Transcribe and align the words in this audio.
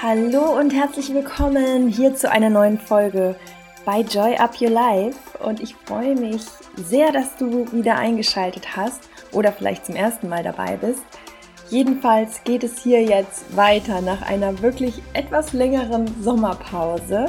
Hallo 0.00 0.58
und 0.58 0.70
herzlich 0.70 1.12
willkommen 1.12 1.88
hier 1.88 2.14
zu 2.14 2.30
einer 2.30 2.48
neuen 2.48 2.78
Folge 2.78 3.36
bei 3.84 4.00
Joy 4.00 4.36
Up 4.36 4.58
Your 4.58 4.70
Life. 4.70 5.18
Und 5.44 5.60
ich 5.60 5.74
freue 5.74 6.14
mich 6.14 6.42
sehr, 6.76 7.12
dass 7.12 7.36
du 7.36 7.70
wieder 7.72 7.96
eingeschaltet 7.96 8.74
hast 8.74 9.10
oder 9.32 9.52
vielleicht 9.52 9.84
zum 9.84 9.96
ersten 9.96 10.30
Mal 10.30 10.42
dabei 10.42 10.78
bist. 10.78 11.02
Jedenfalls 11.68 12.42
geht 12.44 12.64
es 12.64 12.82
hier 12.82 13.02
jetzt 13.02 13.54
weiter 13.54 14.00
nach 14.00 14.22
einer 14.22 14.62
wirklich 14.62 15.02
etwas 15.12 15.52
längeren 15.52 16.06
Sommerpause. 16.22 17.26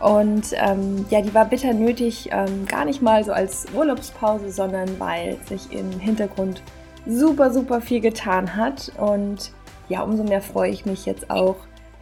Und 0.00 0.52
ähm, 0.52 1.06
ja, 1.10 1.20
die 1.22 1.34
war 1.34 1.44
bitter 1.44 1.72
nötig, 1.72 2.30
ähm, 2.32 2.66
gar 2.66 2.84
nicht 2.84 3.02
mal 3.02 3.24
so 3.24 3.32
als 3.32 3.66
Urlaubspause, 3.74 4.50
sondern 4.50 4.88
weil 5.00 5.38
sich 5.48 5.72
im 5.72 5.98
Hintergrund 5.98 6.62
super, 7.06 7.52
super 7.52 7.80
viel 7.80 8.00
getan 8.00 8.54
hat. 8.54 8.92
Und 8.96 9.52
ja, 9.88 10.02
umso 10.02 10.22
mehr 10.22 10.42
freue 10.42 10.70
ich 10.70 10.86
mich 10.86 11.06
jetzt 11.06 11.30
auch, 11.30 11.56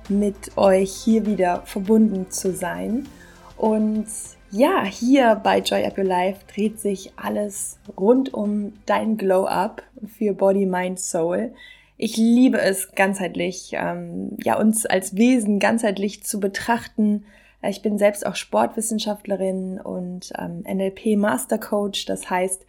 mit 0.09 0.57
euch 0.57 0.93
hier 0.93 1.27
wieder 1.27 1.63
verbunden 1.65 2.31
zu 2.31 2.53
sein. 2.53 3.09
Und 3.57 4.07
ja, 4.51 4.85
hier 4.85 5.41
bei 5.43 5.59
Joy 5.59 5.85
Up 5.85 5.99
Your 5.99 6.05
Life 6.05 6.41
dreht 6.53 6.79
sich 6.79 7.13
alles 7.17 7.79
rund 7.97 8.33
um 8.33 8.75
dein 8.87 9.17
Glow-Up 9.17 9.83
für 10.07 10.35
Body, 10.35 10.67
Mind, 10.67 11.01
Soul. 11.01 11.53
Ich 11.97 12.17
liebe 12.17 12.61
es 12.61 12.93
ganzheitlich, 12.95 13.71
ähm, 13.73 14.37
ja, 14.45 14.59
uns 14.59 14.85
als 14.87 15.17
Wesen 15.17 15.59
ganzheitlich 15.59 16.23
zu 16.25 16.39
betrachten. 16.39 17.25
Ich 17.69 17.83
bin 17.83 17.99
selbst 17.99 18.27
auch 18.27 18.37
Sportwissenschaftlerin 18.37 19.81
und 19.81 20.33
ähm, 20.39 20.65
NLP 20.67 21.17
Master 21.17 21.59
Coach. 21.59 22.07
Das 22.07 22.29
heißt, 22.31 22.67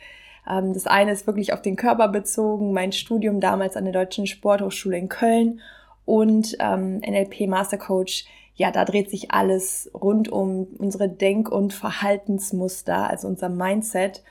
ähm, 0.49 0.73
das 0.73 0.87
eine 0.87 1.11
ist 1.11 1.27
wirklich 1.27 1.53
auf 1.53 1.61
den 1.61 1.75
Körper 1.75 2.07
bezogen. 2.07 2.73
Mein 2.73 2.91
Studium 2.91 3.39
damals 3.39 3.75
an 3.75 3.85
der 3.85 3.93
Deutschen 3.93 4.27
Sporthochschule 4.27 4.97
in 4.97 5.09
Köln 5.09 5.61
und 6.05 6.55
ähm, 6.59 6.99
NLP 6.99 7.47
Master 7.47 7.77
Coach, 7.77 8.25
ja, 8.55 8.71
da 8.71 8.85
dreht 8.85 9.09
sich 9.09 9.31
alles 9.31 9.91
rund 9.93 10.29
um 10.29 10.67
unsere 10.77 11.09
Denk- 11.09 11.51
und 11.51 11.73
Verhaltensmuster, 11.73 13.09
also 13.09 13.27
unser 13.27 13.49
Mindset. 13.49 14.23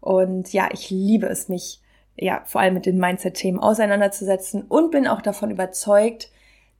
Und 0.00 0.52
ja, 0.52 0.68
ich 0.72 0.90
liebe 0.90 1.26
es, 1.26 1.48
mich 1.48 1.80
ja 2.16 2.42
vor 2.46 2.60
allem 2.60 2.74
mit 2.74 2.86
den 2.86 2.98
Mindset-Themen 2.98 3.58
auseinanderzusetzen 3.58 4.62
und 4.62 4.90
bin 4.90 5.06
auch 5.06 5.20
davon 5.20 5.50
überzeugt, 5.50 6.30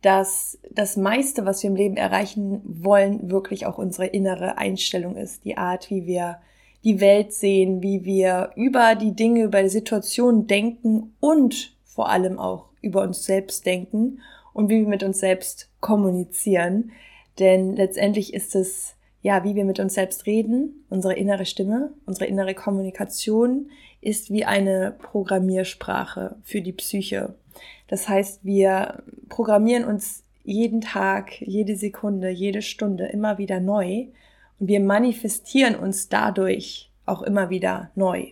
dass 0.05 0.59
das 0.71 0.99
meiste, 0.99 1.47
was 1.47 1.63
wir 1.63 1.71
im 1.71 1.77
Leben 1.77 1.97
erreichen 1.97 2.61
wollen, 2.65 3.31
wirklich 3.31 3.65
auch 3.65 3.79
unsere 3.79 4.07
innere 4.07 4.59
Einstellung 4.59 5.17
ist. 5.17 5.47
Die 5.47 5.57
Art, 5.57 5.89
wie 5.89 6.05
wir 6.05 6.41
die 6.85 7.01
Welt 7.01 7.33
sehen, 7.33 7.83
wie 7.83 8.05
wir 8.05 8.51
über 8.55 8.97
die 8.97 9.17
Dinge, 9.17 9.45
über 9.45 9.63
die 9.63 9.71
Situation 9.71 10.47
denken 10.47 11.15
und 11.21 11.75
vor 11.85 12.11
allem 12.11 12.39
auch 12.39 12.67
über 12.83 13.01
uns 13.01 13.25
selbst 13.25 13.65
denken 13.65 14.21
und 14.53 14.69
wie 14.69 14.81
wir 14.81 14.89
mit 14.89 15.03
uns 15.03 15.21
selbst 15.21 15.71
kommunizieren. 15.81 16.93
Denn 17.39 17.75
letztendlich 17.75 18.35
ist 18.35 18.55
es, 18.55 18.97
ja, 19.23 19.43
wie 19.43 19.55
wir 19.55 19.65
mit 19.65 19.81
uns 19.81 19.95
selbst 19.95 20.27
reden, 20.27 20.85
unsere 20.91 21.15
innere 21.15 21.47
Stimme, 21.47 21.95
unsere 22.05 22.27
innere 22.27 22.55
Kommunikation 22.55 23.71
ist 24.03 24.31
wie 24.31 24.45
eine 24.45 24.95
Programmiersprache 24.99 26.37
für 26.43 26.61
die 26.61 26.75
Psyche. 26.75 27.37
Das 27.89 28.09
heißt, 28.09 28.41
wir 28.45 29.03
programmieren 29.29 29.85
uns 29.85 30.23
jeden 30.45 30.81
Tag, 30.81 31.41
jede 31.41 31.77
Sekunde, 31.77 32.29
jede 32.29 32.63
Stunde 32.63 33.07
immer 33.07 33.39
wieder 33.39 33.61
neu 33.61 34.07
und 34.61 34.69
wir 34.69 34.81
manifestieren 34.81 35.75
uns 35.75 36.09
dadurch 36.09 36.91
auch 37.07 37.23
immer 37.23 37.51
wieder 37.51 37.91
neu. 37.95 38.27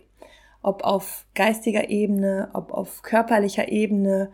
Ob 0.61 0.83
auf 0.83 1.25
geistiger 1.35 1.89
Ebene, 1.89 2.49
ob 2.53 2.71
auf 2.71 3.01
körperlicher 3.01 3.71
Ebene, 3.71 4.31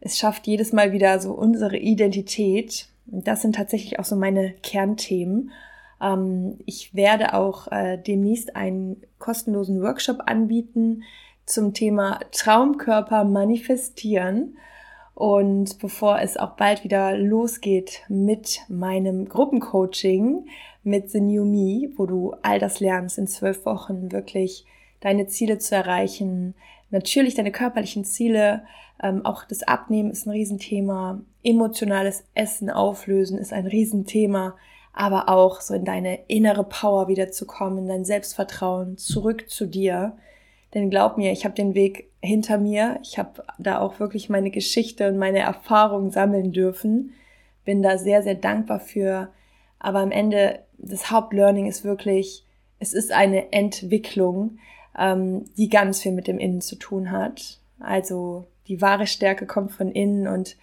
es 0.00 0.18
schafft 0.18 0.46
jedes 0.46 0.72
Mal 0.72 0.92
wieder 0.92 1.18
so 1.20 1.32
unsere 1.32 1.76
Identität. 1.76 2.88
Und 3.10 3.26
das 3.26 3.42
sind 3.42 3.56
tatsächlich 3.56 3.98
auch 3.98 4.04
so 4.04 4.16
meine 4.16 4.52
Kernthemen. 4.62 5.50
Ähm, 6.00 6.58
ich 6.64 6.94
werde 6.94 7.34
auch 7.34 7.70
äh, 7.70 7.98
demnächst 7.98 8.56
einen 8.56 9.02
kostenlosen 9.18 9.82
Workshop 9.82 10.22
anbieten 10.26 11.02
zum 11.46 11.72
Thema 11.72 12.20
Traumkörper 12.32 13.24
manifestieren. 13.24 14.58
Und 15.14 15.78
bevor 15.78 16.20
es 16.20 16.36
auch 16.36 16.56
bald 16.56 16.84
wieder 16.84 17.16
losgeht 17.16 18.02
mit 18.08 18.60
meinem 18.68 19.28
Gruppencoaching 19.28 20.46
mit 20.82 21.10
The 21.10 21.20
New 21.20 21.44
Me, 21.44 21.90
wo 21.96 22.06
du 22.06 22.34
all 22.42 22.58
das 22.58 22.80
lernst 22.80 23.16
in 23.16 23.26
zwölf 23.26 23.64
Wochen 23.64 24.12
wirklich 24.12 24.66
deine 25.00 25.26
Ziele 25.26 25.58
zu 25.58 25.74
erreichen, 25.74 26.54
natürlich 26.90 27.34
deine 27.34 27.50
körperlichen 27.50 28.04
Ziele, 28.04 28.64
ähm, 29.02 29.24
auch 29.24 29.44
das 29.44 29.62
Abnehmen 29.62 30.10
ist 30.10 30.26
ein 30.26 30.30
Riesenthema, 30.30 31.20
emotionales 31.42 32.24
Essen 32.34 32.70
auflösen 32.70 33.38
ist 33.38 33.52
ein 33.52 33.66
Riesenthema, 33.66 34.56
aber 34.92 35.28
auch 35.28 35.60
so 35.60 35.74
in 35.74 35.84
deine 35.84 36.20
innere 36.28 36.64
Power 36.64 37.08
wiederzukommen, 37.08 37.80
in 37.80 37.88
dein 37.88 38.04
Selbstvertrauen, 38.04 38.96
zurück 38.96 39.48
zu 39.48 39.66
dir. 39.66 40.16
Denn 40.76 40.90
glaub 40.90 41.16
mir, 41.16 41.32
ich 41.32 41.46
habe 41.46 41.54
den 41.54 41.74
Weg 41.74 42.10
hinter 42.20 42.58
mir, 42.58 42.98
ich 43.02 43.18
habe 43.18 43.42
da 43.58 43.78
auch 43.78 43.98
wirklich 43.98 44.28
meine 44.28 44.50
Geschichte 44.50 45.08
und 45.08 45.16
meine 45.16 45.38
Erfahrungen 45.38 46.10
sammeln 46.10 46.52
dürfen, 46.52 47.14
bin 47.64 47.82
da 47.82 47.96
sehr, 47.96 48.22
sehr 48.22 48.34
dankbar 48.34 48.78
für. 48.78 49.32
Aber 49.78 50.00
am 50.00 50.10
Ende, 50.10 50.58
das 50.76 51.10
Hauptlearning 51.10 51.66
ist 51.66 51.82
wirklich, 51.82 52.44
es 52.78 52.92
ist 52.92 53.10
eine 53.10 53.54
Entwicklung, 53.54 54.58
ähm, 54.98 55.46
die 55.56 55.70
ganz 55.70 56.02
viel 56.02 56.12
mit 56.12 56.26
dem 56.26 56.38
Innen 56.38 56.60
zu 56.60 56.76
tun 56.76 57.10
hat. 57.10 57.58
Also 57.80 58.44
die 58.68 58.82
wahre 58.82 59.06
Stärke 59.06 59.46
kommt 59.46 59.72
von 59.72 59.90
innen 59.90 60.28
und 60.28 60.58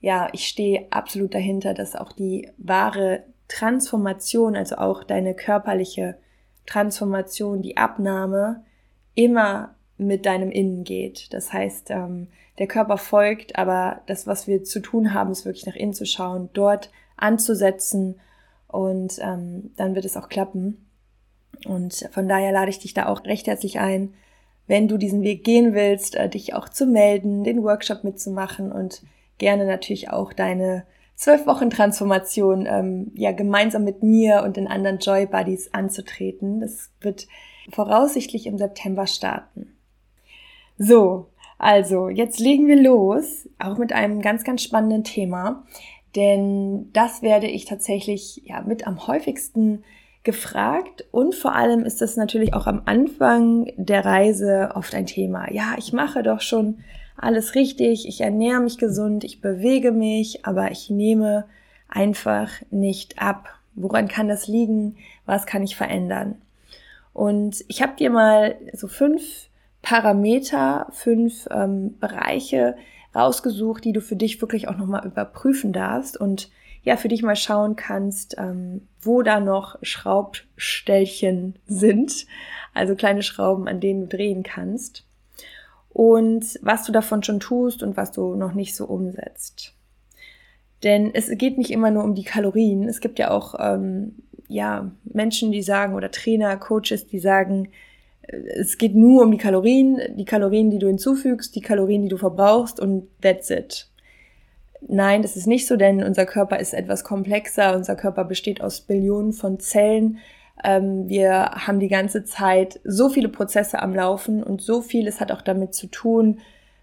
ja, 0.00 0.30
ich 0.32 0.48
stehe 0.48 0.86
absolut 0.88 1.34
dahinter, 1.34 1.74
dass 1.74 1.94
auch 1.94 2.12
die 2.12 2.48
wahre 2.56 3.24
Transformation, 3.48 4.56
also 4.56 4.76
auch 4.76 5.04
deine 5.04 5.34
körperliche 5.34 6.16
Transformation, 6.64 7.60
die 7.60 7.76
Abnahme 7.76 8.64
immer 9.14 9.74
mit 9.96 10.26
deinem 10.26 10.50
Innen 10.50 10.84
geht. 10.84 11.32
Das 11.32 11.52
heißt, 11.52 11.90
ähm, 11.90 12.28
der 12.58 12.66
Körper 12.66 12.98
folgt, 12.98 13.56
aber 13.56 14.02
das, 14.06 14.26
was 14.26 14.46
wir 14.46 14.64
zu 14.64 14.80
tun 14.80 15.14
haben, 15.14 15.32
ist 15.32 15.44
wirklich 15.44 15.66
nach 15.66 15.76
innen 15.76 15.94
zu 15.94 16.06
schauen, 16.06 16.50
dort 16.52 16.90
anzusetzen 17.16 18.20
und 18.68 19.18
ähm, 19.20 19.72
dann 19.76 19.94
wird 19.94 20.04
es 20.04 20.16
auch 20.16 20.28
klappen. 20.28 20.86
Und 21.66 22.08
von 22.12 22.28
daher 22.28 22.52
lade 22.52 22.70
ich 22.70 22.78
dich 22.78 22.94
da 22.94 23.06
auch 23.06 23.24
recht 23.24 23.46
herzlich 23.46 23.78
ein, 23.78 24.14
wenn 24.66 24.88
du 24.88 24.96
diesen 24.96 25.22
Weg 25.22 25.44
gehen 25.44 25.74
willst, 25.74 26.16
äh, 26.16 26.28
dich 26.28 26.54
auch 26.54 26.68
zu 26.68 26.86
melden, 26.86 27.44
den 27.44 27.62
Workshop 27.62 28.04
mitzumachen 28.04 28.72
und 28.72 29.02
gerne 29.38 29.66
natürlich 29.66 30.10
auch 30.10 30.32
deine 30.32 30.84
zwölf 31.14 31.46
Wochen 31.46 31.70
Transformation 31.70 32.66
ähm, 32.66 33.12
ja 33.14 33.32
gemeinsam 33.32 33.84
mit 33.84 34.02
mir 34.02 34.42
und 34.44 34.56
den 34.56 34.66
anderen 34.66 34.98
Joy 34.98 35.26
Buddies 35.26 35.72
anzutreten. 35.72 36.60
Das 36.60 36.90
wird 37.00 37.28
voraussichtlich 37.70 38.46
im 38.46 38.58
September 38.58 39.06
starten. 39.06 39.76
So, 40.78 41.26
also 41.58 42.08
jetzt 42.08 42.40
legen 42.40 42.66
wir 42.66 42.80
los, 42.80 43.48
auch 43.58 43.78
mit 43.78 43.92
einem 43.92 44.20
ganz, 44.20 44.44
ganz 44.44 44.62
spannenden 44.62 45.04
Thema, 45.04 45.64
denn 46.16 46.90
das 46.92 47.22
werde 47.22 47.46
ich 47.46 47.64
tatsächlich 47.64 48.42
ja 48.44 48.62
mit 48.62 48.86
am 48.86 49.06
häufigsten 49.06 49.84
gefragt 50.24 51.04
und 51.10 51.34
vor 51.34 51.54
allem 51.54 51.84
ist 51.84 52.00
das 52.00 52.16
natürlich 52.16 52.54
auch 52.54 52.66
am 52.66 52.82
Anfang 52.84 53.72
der 53.76 54.04
Reise 54.04 54.72
oft 54.74 54.94
ein 54.94 55.06
Thema. 55.06 55.52
Ja, 55.52 55.74
ich 55.78 55.92
mache 55.92 56.22
doch 56.22 56.40
schon 56.40 56.78
alles 57.16 57.54
richtig, 57.54 58.06
ich 58.06 58.20
ernähre 58.20 58.60
mich 58.60 58.78
gesund, 58.78 59.24
ich 59.24 59.40
bewege 59.40 59.92
mich, 59.92 60.44
aber 60.44 60.70
ich 60.70 60.90
nehme 60.90 61.44
einfach 61.88 62.50
nicht 62.70 63.20
ab. 63.20 63.48
Woran 63.74 64.08
kann 64.08 64.28
das 64.28 64.48
liegen? 64.48 64.96
Was 65.26 65.46
kann 65.46 65.62
ich 65.62 65.76
verändern? 65.76 66.36
Und 67.12 67.64
ich 67.68 67.82
habe 67.82 67.96
dir 67.96 68.10
mal 68.10 68.56
so 68.72 68.88
fünf 68.88 69.48
Parameter, 69.82 70.86
fünf 70.92 71.48
ähm, 71.50 71.98
Bereiche 71.98 72.76
rausgesucht, 73.14 73.84
die 73.84 73.92
du 73.92 74.00
für 74.00 74.16
dich 74.16 74.40
wirklich 74.40 74.68
auch 74.68 74.76
nochmal 74.76 75.06
überprüfen 75.06 75.72
darfst 75.72 76.16
und 76.16 76.50
ja 76.82 76.96
für 76.96 77.08
dich 77.08 77.22
mal 77.22 77.36
schauen 77.36 77.76
kannst, 77.76 78.36
ähm, 78.38 78.88
wo 79.00 79.22
da 79.22 79.40
noch 79.40 79.76
Schraubstellchen 79.82 81.58
sind, 81.66 82.26
also 82.74 82.94
kleine 82.94 83.22
Schrauben, 83.22 83.68
an 83.68 83.80
denen 83.80 84.02
du 84.02 84.16
drehen 84.16 84.42
kannst 84.42 85.06
und 85.90 86.58
was 86.62 86.84
du 86.84 86.92
davon 86.92 87.22
schon 87.22 87.40
tust 87.40 87.82
und 87.82 87.96
was 87.96 88.12
du 88.12 88.34
noch 88.34 88.54
nicht 88.54 88.74
so 88.74 88.86
umsetzt. 88.86 89.74
Denn 90.82 91.14
es 91.14 91.30
geht 91.38 91.58
nicht 91.58 91.70
immer 91.70 91.90
nur 91.90 92.02
um 92.02 92.14
die 92.14 92.24
Kalorien. 92.24 92.88
Es 92.88 93.00
gibt 93.00 93.18
ja 93.20 93.30
auch 93.30 93.54
ähm, 93.58 94.16
ja 94.52 94.90
Menschen, 95.04 95.52
die 95.52 95.62
sagen 95.62 95.94
oder 95.94 96.10
Trainer, 96.10 96.56
Coaches, 96.56 97.06
die 97.06 97.18
sagen, 97.18 97.68
äh, 98.22 98.36
es 98.60 98.78
geht 98.78 98.94
nur 98.94 99.22
um 99.22 99.30
die 99.30 99.38
Kalorien, 99.38 100.00
die 100.16 100.24
Kalorien, 100.24 100.70
die 100.70 100.78
du 100.78 100.86
hinzufügst, 100.86 101.54
die 101.54 101.60
Kalorien, 101.60 102.02
die 102.02 102.08
du 102.08 102.18
verbrauchst 102.18 102.80
und 102.80 103.08
that's 103.20 103.50
it. 103.50 103.88
Nein, 104.88 105.22
das 105.22 105.36
ist 105.36 105.46
nicht 105.46 105.66
so, 105.66 105.76
denn 105.76 106.02
unser 106.02 106.26
Körper 106.26 106.58
ist 106.58 106.74
etwas 106.74 107.04
komplexer. 107.04 107.76
Unser 107.76 107.94
Körper 107.94 108.24
besteht 108.24 108.60
aus 108.60 108.80
Billionen 108.80 109.32
von 109.32 109.60
Zellen. 109.60 110.18
Ähm, 110.64 111.08
wir 111.08 111.32
haben 111.32 111.78
die 111.78 111.88
ganze 111.88 112.24
Zeit 112.24 112.80
so 112.84 113.08
viele 113.08 113.28
Prozesse 113.28 113.80
am 113.80 113.94
Laufen 113.94 114.42
und 114.42 114.60
so 114.60 114.82
vieles 114.82 115.20
hat 115.20 115.30
auch 115.30 115.42
damit 115.42 115.74
zu 115.74 115.86
tun, 115.86 116.40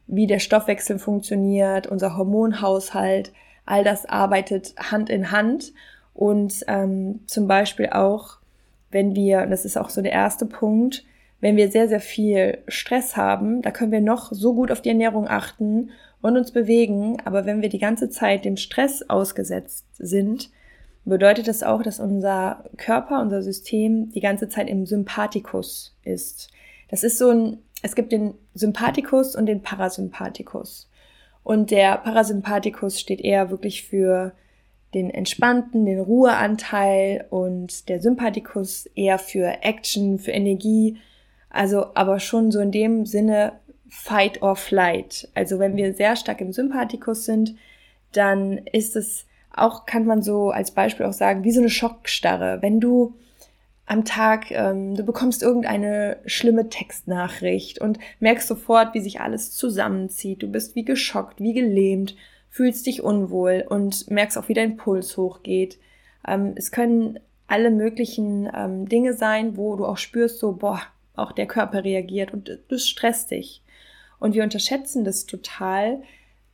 wie 0.07 0.27
der 0.27 0.39
Stoffwechsel 0.39 0.98
funktioniert, 0.98 1.88
unser 1.88 2.18
Hormonhaushalt, 2.18 3.31
all 3.66 3.83
das 3.83 4.06
arbeitet 4.06 4.74
Hand 4.77 5.10
in 5.10 5.31
Hand. 5.31 5.74
Und 6.19 6.66
ähm, 6.68 7.21
zum 7.27 7.48
Beispiel 7.48 7.92
auch, 7.92 8.39
wenn 8.92 9.16
wir, 9.16 9.42
und 9.44 9.51
das 9.51 9.63
ist 9.63 9.77
auch 9.77 9.89
so 9.89 10.01
der 10.01 10.12
erste 10.12 10.45
Punkt, 10.45 11.06
wenn 11.39 11.56
wir 11.56 11.71
sehr, 11.71 11.88
sehr 11.88 12.01
viel 12.01 12.57
Stress 12.68 13.16
haben, 13.16 13.62
da 13.62 13.71
können 13.71 13.94
wir 13.94 14.01
noch 14.01 14.33
so 14.33 14.54
gut 14.54 14.69
auf 14.69 14.81
die 14.81 14.89
Ernährung 14.89 15.30
achten 15.30 15.92
und 16.21 16.36
uns 16.36 16.51
bewegen, 16.51 17.21
aber 17.24 17.45
wenn 17.45 17.62
wir 17.62 17.69
die 17.69 17.80
ganze 17.80 18.10
Zeit 18.10 18.44
dem 18.44 18.57
Stress 18.57 19.10
ausgesetzt 19.10 19.86
sind, 19.98 20.50
bedeutet 21.06 21.48
das 21.48 21.63
auch, 21.63 21.83
dass 21.83 22.01
unser 22.01 22.66
Körper, 22.75 23.21
unser 23.21 23.42
System 23.42 24.12
die 24.12 24.19
ganze 24.19 24.50
Zeit 24.50 24.69
im 24.69 24.86
Sympathikus 24.86 25.95
ist. 26.04 26.50
Das 26.89 27.06
ist 27.06 27.18
so 27.18 27.30
ein, 27.30 27.60
es 27.81 27.95
gibt 27.95 28.12
den 28.12 28.33
Sympathikus 28.54 29.38
und 29.38 29.45
den 29.45 29.62
Parasympathikus. 29.62 30.89
Und 31.44 31.71
der 31.71 31.95
Parasympathikus 31.95 33.00
steht 33.00 33.21
eher 33.21 33.51
wirklich 33.51 33.83
für 33.83 34.33
den 34.94 35.09
entspannten, 35.09 35.86
den 35.86 36.00
Ruheanteil 36.00 37.25
und 37.30 37.89
der 37.89 38.01
Sympathikus 38.01 38.88
eher 38.95 39.19
für 39.19 39.62
Action, 39.62 40.19
für 40.19 40.31
Energie. 40.31 40.97
Also 41.50 41.88
aber 41.95 42.19
schon 42.19 42.51
so 42.51 42.59
in 42.59 42.71
dem 42.71 43.06
Sinne 43.06 43.53
Fight 43.88 44.41
or 44.41 44.56
Flight. 44.56 45.30
Also 45.36 45.59
wenn 45.59 45.75
wir 45.75 45.94
sehr 45.94 46.15
stark 46.15 46.41
im 46.41 46.53
Sympathikus 46.53 47.25
sind, 47.25 47.56
dann 48.12 48.57
ist 48.71 48.95
es 48.95 49.25
auch, 49.56 49.86
kann 49.86 50.06
man 50.06 50.21
so 50.21 50.51
als 50.51 50.71
Beispiel 50.71 51.06
auch 51.06 51.13
sagen, 51.13 51.44
wie 51.44 51.51
so 51.51 51.59
eine 51.59 51.69
Schockstarre. 51.69 52.62
Wenn 52.62 52.80
du 52.80 53.15
am 53.85 54.06
Tag, 54.06 54.51
ähm, 54.51 54.95
du 54.95 55.03
bekommst 55.03 55.42
irgendeine 55.42 56.18
schlimme 56.25 56.69
Textnachricht 56.69 57.81
und 57.81 57.97
merkst 58.19 58.47
sofort, 58.47 58.94
wie 58.94 59.00
sich 59.00 59.19
alles 59.19 59.51
zusammenzieht. 59.51 60.44
Du 60.44 60.47
bist 60.47 60.75
wie 60.75 60.85
geschockt, 60.85 61.42
wie 61.42 61.53
gelähmt, 61.53 62.15
fühlst 62.50 62.86
dich 62.86 63.04
unwohl 63.04 63.63
und 63.68 64.10
merkst 64.10 64.38
auch, 64.38 64.50
wie 64.50 64.54
dein 64.54 64.78
Puls 64.78 65.18
hochgeht. 65.18 65.80
Ähm, 66.28 66.54
es 66.56 66.72
können 66.72 67.19
alle 67.48 67.72
möglichen 67.72 68.50
ähm, 68.56 68.88
Dinge 68.88 69.13
sein, 69.13 69.57
wo 69.57 69.75
du 69.75 69.86
auch 69.86 69.98
spürst, 69.98 70.40
so, 70.40 70.54
boah, 70.54 70.81
auch 71.16 71.31
der 71.31 71.48
Körper 71.48 71.84
reagiert 71.84 72.34
und 72.34 72.60
du 72.68 72.80
stresst 72.80 73.31
dich. 73.31 73.62
Und 74.19 74.36
wir 74.36 74.44
unterschätzen 74.44 75.04
das 75.04 75.25
total, 75.25 76.01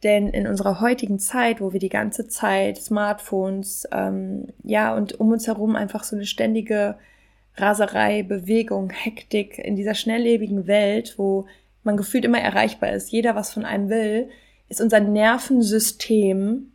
denn 0.03 0.29
in 0.29 0.47
unserer 0.47 0.81
heutigen 0.81 1.19
Zeit, 1.19 1.61
wo 1.61 1.73
wir 1.73 1.79
die 1.79 1.89
ganze 1.89 2.27
Zeit 2.27 2.77
Smartphones, 2.77 3.87
ähm, 3.91 4.47
ja, 4.63 4.95
und 4.95 5.19
um 5.19 5.31
uns 5.31 5.47
herum 5.47 5.75
einfach 5.75 6.03
so 6.03 6.15
eine 6.15 6.25
ständige 6.25 6.97
Raserei, 7.57 8.23
Bewegung, 8.23 8.89
Hektik 8.89 9.57
in 9.57 9.75
dieser 9.75 9.95
schnelllebigen 9.95 10.67
Welt, 10.67 11.15
wo 11.17 11.47
man 11.83 11.97
gefühlt 11.97 12.25
immer 12.25 12.39
erreichbar 12.39 12.91
ist, 12.91 13.11
jeder 13.11 13.35
was 13.35 13.53
von 13.53 13.65
einem 13.65 13.89
will, 13.89 14.29
ist 14.69 14.81
unser 14.81 14.99
Nervensystem 14.99 16.71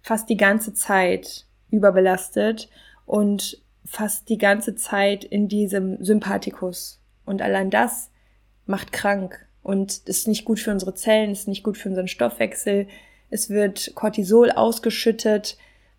fast 0.00 0.28
die 0.28 0.36
ganze 0.36 0.72
Zeit 0.72 1.46
überbelastet 1.70 2.68
und 3.04 3.60
fast 3.84 4.28
die 4.28 4.38
ganze 4.38 4.74
Zeit 4.74 5.24
in 5.24 5.48
diesem 5.48 6.02
Sympathikus. 6.02 7.00
Und 7.24 7.42
allein 7.42 7.70
das 7.70 8.10
macht 8.66 8.92
krank. 8.92 9.46
Und 9.62 10.02
ist 10.06 10.28
nicht 10.28 10.44
gut 10.44 10.60
für 10.60 10.70
unsere 10.70 10.94
Zellen, 10.94 11.32
ist 11.32 11.48
nicht 11.48 11.64
gut 11.64 11.76
für 11.76 11.88
unseren 11.88 12.06
Stoffwechsel. 12.06 12.86
Es 13.30 13.50
wird 13.50 13.96
Cortisol 13.96 14.52
ausgeschüttet, 14.52 15.58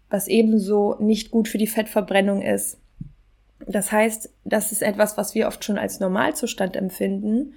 was 0.10 0.30
ebenso 0.30 0.96
nicht 1.00 1.32
gut 1.32 1.50
für 1.50 1.58
die 1.58 1.68
Fettverbrennung 1.68 2.42
ist. 2.42 2.78
Das 3.66 3.92
heißt, 3.92 4.30
das 4.46 4.72
ist 4.72 4.82
etwas, 4.82 5.18
was 5.18 5.36
wir 5.36 5.48
oft 5.48 5.66
schon 5.66 5.78
als 5.78 6.00
Normalzustand 6.00 6.78
empfinden. 6.78 7.56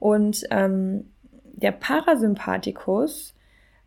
Und 0.00 0.44
ähm, 0.50 1.10
der 1.62 1.72
Parasympathikus, 1.72 3.34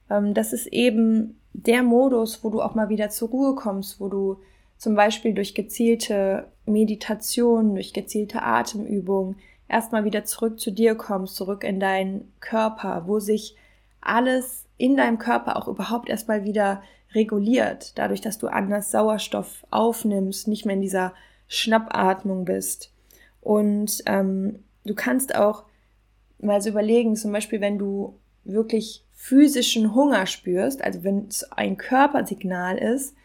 ähm, 0.09 0.33
das 0.33 0.53
ist 0.53 0.67
eben 0.67 1.39
der 1.53 1.83
Modus, 1.83 2.43
wo 2.43 2.49
du 2.49 2.61
auch 2.61 2.75
mal 2.75 2.89
wieder 2.89 3.09
zur 3.09 3.29
Ruhe 3.29 3.55
kommst, 3.55 3.99
wo 3.99 4.09
du 4.09 4.37
zum 4.77 4.95
Beispiel 4.95 5.33
durch 5.33 5.55
gezielte 5.55 6.47
Meditation, 6.65 7.75
durch 7.75 7.93
gezielte 7.93 8.41
Atemübungen 8.41 9.37
erstmal 9.67 10.03
wieder 10.03 10.25
zurück 10.25 10.59
zu 10.59 10.71
dir 10.71 10.95
kommst, 10.95 11.35
zurück 11.35 11.63
in 11.63 11.79
deinen 11.79 12.31
Körper, 12.39 13.03
wo 13.07 13.19
sich 13.19 13.55
alles 14.01 14.65
in 14.77 14.97
deinem 14.97 15.17
Körper 15.17 15.55
auch 15.55 15.67
überhaupt 15.67 16.09
erstmal 16.09 16.43
wieder 16.43 16.81
reguliert, 17.13 17.97
dadurch, 17.97 18.21
dass 18.21 18.37
du 18.37 18.47
anders 18.47 18.91
Sauerstoff 18.91 19.65
aufnimmst, 19.71 20.47
nicht 20.47 20.65
mehr 20.65 20.75
in 20.75 20.81
dieser 20.81 21.13
Schnappatmung 21.47 22.45
bist. 22.45 22.91
Und 23.41 24.03
ähm, 24.05 24.59
du 24.83 24.93
kannst 24.95 25.35
auch 25.35 25.63
mal 26.39 26.61
so 26.61 26.69
überlegen, 26.69 27.15
zum 27.15 27.31
Beispiel, 27.31 27.61
wenn 27.61 27.77
du 27.77 28.19
wirklich 28.43 29.03
physischen 29.13 29.95
Hunger 29.95 30.25
spürst, 30.25 30.83
also 30.83 31.03
wenn 31.03 31.27
es 31.27 31.51
ein 31.51 31.77
Körpersignal 31.77 32.77
ist, 32.77 33.15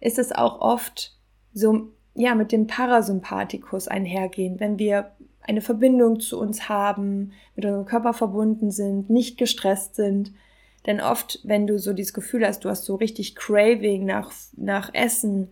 ist 0.00 0.18
es 0.18 0.32
auch 0.32 0.60
oft 0.60 1.16
so, 1.52 1.88
ja, 2.14 2.34
mit 2.34 2.52
dem 2.52 2.66
Parasympathikus 2.66 3.88
einhergehend, 3.88 4.60
wenn 4.60 4.78
wir 4.78 5.12
eine 5.42 5.60
Verbindung 5.60 6.20
zu 6.20 6.40
uns 6.40 6.68
haben, 6.68 7.32
mit 7.54 7.64
unserem 7.64 7.86
Körper 7.86 8.12
verbunden 8.12 8.70
sind, 8.70 9.10
nicht 9.10 9.38
gestresst 9.38 9.94
sind. 9.94 10.32
Denn 10.86 11.00
oft, 11.00 11.40
wenn 11.44 11.66
du 11.66 11.78
so 11.78 11.92
dieses 11.92 12.14
Gefühl 12.14 12.46
hast, 12.46 12.64
du 12.64 12.68
hast 12.68 12.84
so 12.84 12.96
richtig 12.96 13.36
Craving 13.36 14.04
nach, 14.04 14.32
nach 14.56 14.92
Essen, 14.92 15.50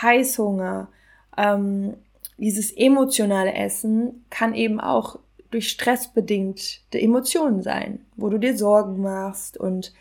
Heißhunger, 0.00 0.88
ähm, 1.36 1.94
dieses 2.36 2.72
emotionale 2.72 3.54
Essen 3.54 4.24
kann 4.30 4.54
eben 4.54 4.80
auch 4.80 5.18
durch 5.54 5.70
Stress 5.70 6.10
Emotionen 6.92 7.62
sein, 7.62 8.00
wo 8.16 8.28
du 8.28 8.38
dir 8.38 8.56
Sorgen 8.56 9.00
machst 9.00 9.56
und 9.56 9.92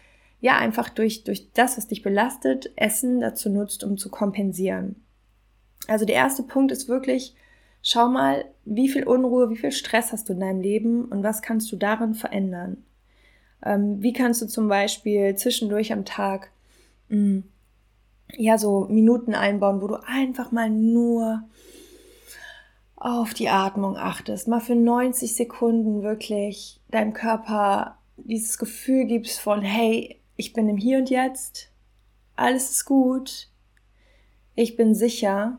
ja, 0.42 0.58
einfach 0.58 0.90
durch, 0.90 1.24
durch 1.24 1.52
das, 1.54 1.78
was 1.78 1.88
dich 1.88 2.02
belastet, 2.02 2.72
Essen 2.76 3.22
dazu 3.22 3.50
nutzt, 3.50 3.84
um 3.84 3.98
zu 3.98 4.10
kompensieren. 4.10 4.98
Also 5.88 6.06
der 6.06 6.16
erste 6.16 6.44
Punkt 6.44 6.72
ist 6.72 6.90
wirklich, 6.90 7.36
Schau 7.86 8.08
mal, 8.08 8.46
wie 8.64 8.88
viel 8.88 9.04
Unruhe, 9.04 9.50
wie 9.50 9.58
viel 9.58 9.74
Stress 9.74 10.14
hast 10.14 10.30
du 10.30 10.34
in 10.34 10.40
deinem 10.40 10.62
Leben 10.62 11.04
und 11.04 11.22
was 11.22 11.42
kannst 11.42 11.70
du 11.70 11.76
darin 11.76 12.16
verändern? 12.16 12.78
Ähm, 13.62 14.02
wie 14.02 14.14
kannst 14.14 14.42
du 14.42 14.48
zum 14.48 14.70
Beispiel 14.70 15.36
zwischendurch 15.36 15.92
am 15.92 16.06
Tag 16.06 16.50
mh, 17.10 17.18
hm, 17.18 17.44
ja 18.38 18.58
so 18.58 18.88
Minuten 18.90 19.36
einbauen, 19.36 19.82
wo 19.82 19.88
du 19.88 19.96
einfach 19.96 20.54
mal 20.54 20.70
nur 20.70 21.44
auf 23.04 23.34
die 23.34 23.50
Atmung 23.50 23.98
achtest, 23.98 24.48
mal 24.48 24.62
für 24.62 24.76
90 24.76 25.36
Sekunden 25.36 26.04
wirklich 26.04 26.80
deinem 26.90 27.12
Körper 27.12 27.98
dieses 28.16 28.58
Gefühl 28.58 29.04
gibst 29.06 29.42
von, 29.42 29.62
hey, 29.62 30.22
ich 30.38 30.54
bin 30.54 30.70
im 30.70 30.78
Hier 30.78 31.00
und 31.00 31.10
Jetzt, 31.10 31.70
alles 32.38 32.72
ist 32.72 32.86
gut, 32.86 33.50
ich 34.56 34.78
bin 34.78 34.96
sicher 34.96 35.58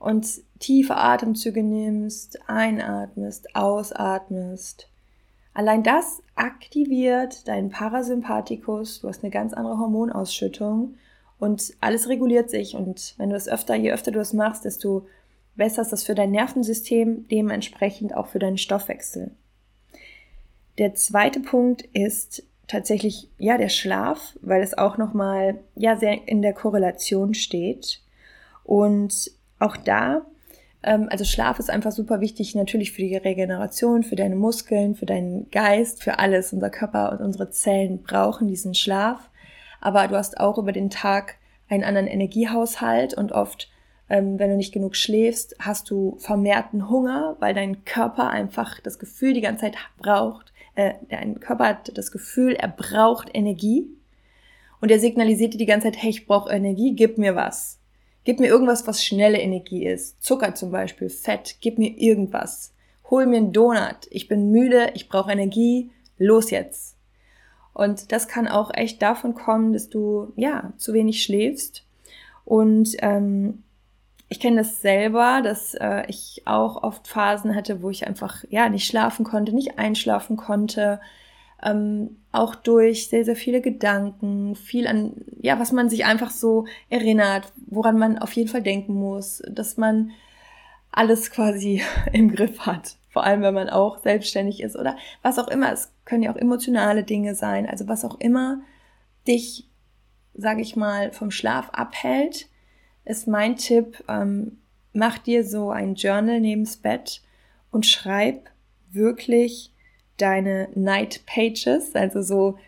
und 0.00 0.26
tiefe 0.58 0.96
Atemzüge 0.96 1.62
nimmst, 1.62 2.40
einatmest, 2.48 3.54
ausatmest. 3.54 4.88
Allein 5.54 5.84
das 5.84 6.24
aktiviert 6.34 7.46
deinen 7.46 7.70
Parasympathikus, 7.70 9.00
du 9.00 9.08
hast 9.08 9.22
eine 9.22 9.30
ganz 9.30 9.52
andere 9.52 9.78
Hormonausschüttung 9.78 10.96
und 11.38 11.72
alles 11.80 12.08
reguliert 12.08 12.50
sich 12.50 12.74
und 12.74 13.14
wenn 13.16 13.30
du 13.30 13.36
es 13.36 13.48
öfter, 13.48 13.76
je 13.76 13.92
öfter 13.92 14.10
du 14.10 14.18
es 14.18 14.32
machst, 14.32 14.64
desto 14.64 15.06
besser 15.54 15.82
ist 15.82 15.92
das 15.92 16.04
für 16.04 16.14
dein 16.14 16.30
Nervensystem, 16.30 17.28
dementsprechend 17.28 18.14
auch 18.14 18.28
für 18.28 18.38
deinen 18.38 18.58
Stoffwechsel. 18.58 19.32
Der 20.78 20.94
zweite 20.94 21.40
Punkt 21.40 21.82
ist 21.92 22.44
tatsächlich 22.66 23.28
ja 23.38 23.58
der 23.58 23.68
Schlaf, 23.68 24.38
weil 24.40 24.62
es 24.62 24.76
auch 24.76 24.96
noch 24.96 25.12
mal 25.12 25.58
ja 25.74 25.96
sehr 25.96 26.26
in 26.26 26.42
der 26.42 26.54
Korrelation 26.54 27.34
steht 27.34 28.00
und 28.64 29.30
auch 29.58 29.76
da, 29.76 30.24
ähm, 30.82 31.08
also 31.10 31.24
Schlaf 31.24 31.58
ist 31.58 31.70
einfach 31.70 31.92
super 31.92 32.20
wichtig, 32.20 32.54
natürlich 32.54 32.92
für 32.92 33.02
die 33.02 33.16
Regeneration, 33.16 34.02
für 34.02 34.16
deine 34.16 34.36
Muskeln, 34.36 34.94
für 34.94 35.06
deinen 35.06 35.50
Geist, 35.50 36.02
für 36.02 36.18
alles. 36.18 36.52
Unser 36.52 36.70
Körper 36.70 37.12
und 37.12 37.20
unsere 37.20 37.50
Zellen 37.50 38.02
brauchen 38.02 38.48
diesen 38.48 38.74
Schlaf. 38.74 39.30
Aber 39.80 40.06
du 40.08 40.16
hast 40.16 40.38
auch 40.38 40.58
über 40.58 40.72
den 40.72 40.90
Tag 40.90 41.36
einen 41.68 41.84
anderen 41.84 42.06
Energiehaushalt 42.06 43.14
und 43.14 43.32
oft, 43.32 43.70
wenn 44.12 44.50
du 44.50 44.56
nicht 44.56 44.74
genug 44.74 44.94
schläfst, 44.94 45.56
hast 45.58 45.88
du 45.90 46.16
vermehrten 46.18 46.90
Hunger, 46.90 47.36
weil 47.40 47.54
dein 47.54 47.86
Körper 47.86 48.28
einfach 48.28 48.78
das 48.80 48.98
Gefühl 48.98 49.32
die 49.32 49.40
ganze 49.40 49.62
Zeit 49.62 49.76
braucht. 49.98 50.52
Äh, 50.74 50.94
dein 51.08 51.40
Körper 51.40 51.68
hat 51.68 51.96
das 51.96 52.12
Gefühl, 52.12 52.54
er 52.54 52.68
braucht 52.68 53.30
Energie. 53.32 53.88
Und 54.82 54.90
er 54.90 54.98
signalisiert 54.98 55.54
dir 55.54 55.58
die 55.58 55.66
ganze 55.66 55.86
Zeit, 55.86 56.02
hey, 56.02 56.10
ich 56.10 56.26
brauche 56.26 56.52
Energie, 56.52 56.94
gib 56.94 57.16
mir 57.16 57.36
was. 57.36 57.78
Gib 58.24 58.38
mir 58.38 58.48
irgendwas, 58.48 58.86
was 58.86 59.02
schnelle 59.02 59.40
Energie 59.40 59.86
ist. 59.86 60.22
Zucker 60.22 60.54
zum 60.54 60.70
Beispiel, 60.70 61.08
Fett, 61.08 61.56
gib 61.60 61.78
mir 61.78 61.96
irgendwas. 61.98 62.74
Hol 63.08 63.26
mir 63.26 63.38
einen 63.38 63.52
Donut. 63.52 64.08
Ich 64.10 64.28
bin 64.28 64.50
müde, 64.50 64.90
ich 64.94 65.08
brauche 65.08 65.32
Energie. 65.32 65.90
Los 66.18 66.50
jetzt. 66.50 66.96
Und 67.72 68.12
das 68.12 68.28
kann 68.28 68.46
auch 68.46 68.72
echt 68.74 69.00
davon 69.00 69.34
kommen, 69.34 69.72
dass 69.72 69.88
du 69.88 70.32
ja 70.36 70.74
zu 70.76 70.92
wenig 70.92 71.22
schläfst. 71.22 71.84
Und 72.44 72.96
ähm, 72.98 73.62
ich 74.32 74.40
kenne 74.40 74.56
das 74.62 74.80
selber, 74.80 75.42
dass 75.44 75.74
äh, 75.74 76.04
ich 76.08 76.42
auch 76.46 76.82
oft 76.82 77.06
Phasen 77.06 77.54
hatte, 77.54 77.82
wo 77.82 77.90
ich 77.90 78.06
einfach 78.06 78.44
ja 78.48 78.70
nicht 78.70 78.86
schlafen 78.86 79.26
konnte, 79.26 79.52
nicht 79.52 79.78
einschlafen 79.78 80.38
konnte. 80.38 81.02
Ähm, 81.62 82.16
auch 82.32 82.54
durch 82.54 83.08
sehr, 83.08 83.26
sehr 83.26 83.36
viele 83.36 83.60
Gedanken, 83.60 84.56
viel 84.56 84.86
an, 84.86 85.16
ja, 85.38 85.60
was 85.60 85.70
man 85.70 85.90
sich 85.90 86.06
einfach 86.06 86.30
so 86.30 86.64
erinnert, 86.88 87.52
woran 87.66 87.98
man 87.98 88.16
auf 88.16 88.32
jeden 88.32 88.48
Fall 88.48 88.62
denken 88.62 88.94
muss, 88.94 89.42
dass 89.50 89.76
man 89.76 90.12
alles 90.90 91.30
quasi 91.30 91.82
im 92.14 92.34
Griff 92.34 92.60
hat. 92.60 92.96
Vor 93.10 93.24
allem, 93.24 93.42
wenn 93.42 93.52
man 93.52 93.68
auch 93.68 93.98
selbstständig 93.98 94.62
ist 94.62 94.76
oder 94.76 94.96
was 95.20 95.38
auch 95.38 95.48
immer. 95.48 95.70
Es 95.70 95.92
können 96.06 96.22
ja 96.22 96.32
auch 96.32 96.36
emotionale 96.36 97.04
Dinge 97.04 97.34
sein. 97.34 97.68
Also 97.68 97.86
was 97.86 98.02
auch 98.02 98.18
immer 98.18 98.62
dich, 99.28 99.68
sage 100.32 100.62
ich 100.62 100.74
mal, 100.74 101.12
vom 101.12 101.30
Schlaf 101.30 101.68
abhält, 101.74 102.48
ist 103.04 103.26
mein 103.26 103.56
Tipp, 103.56 104.02
ähm, 104.08 104.58
mach 104.92 105.18
dir 105.18 105.44
so 105.44 105.70
ein 105.70 105.94
Journal 105.94 106.40
neben's 106.40 106.76
Bett 106.76 107.22
und 107.70 107.86
schreib 107.86 108.50
wirklich 108.90 109.72
deine 110.18 110.68
Night 110.74 111.22
Pages, 111.26 111.94
also 111.94 112.22
so, 112.22 112.58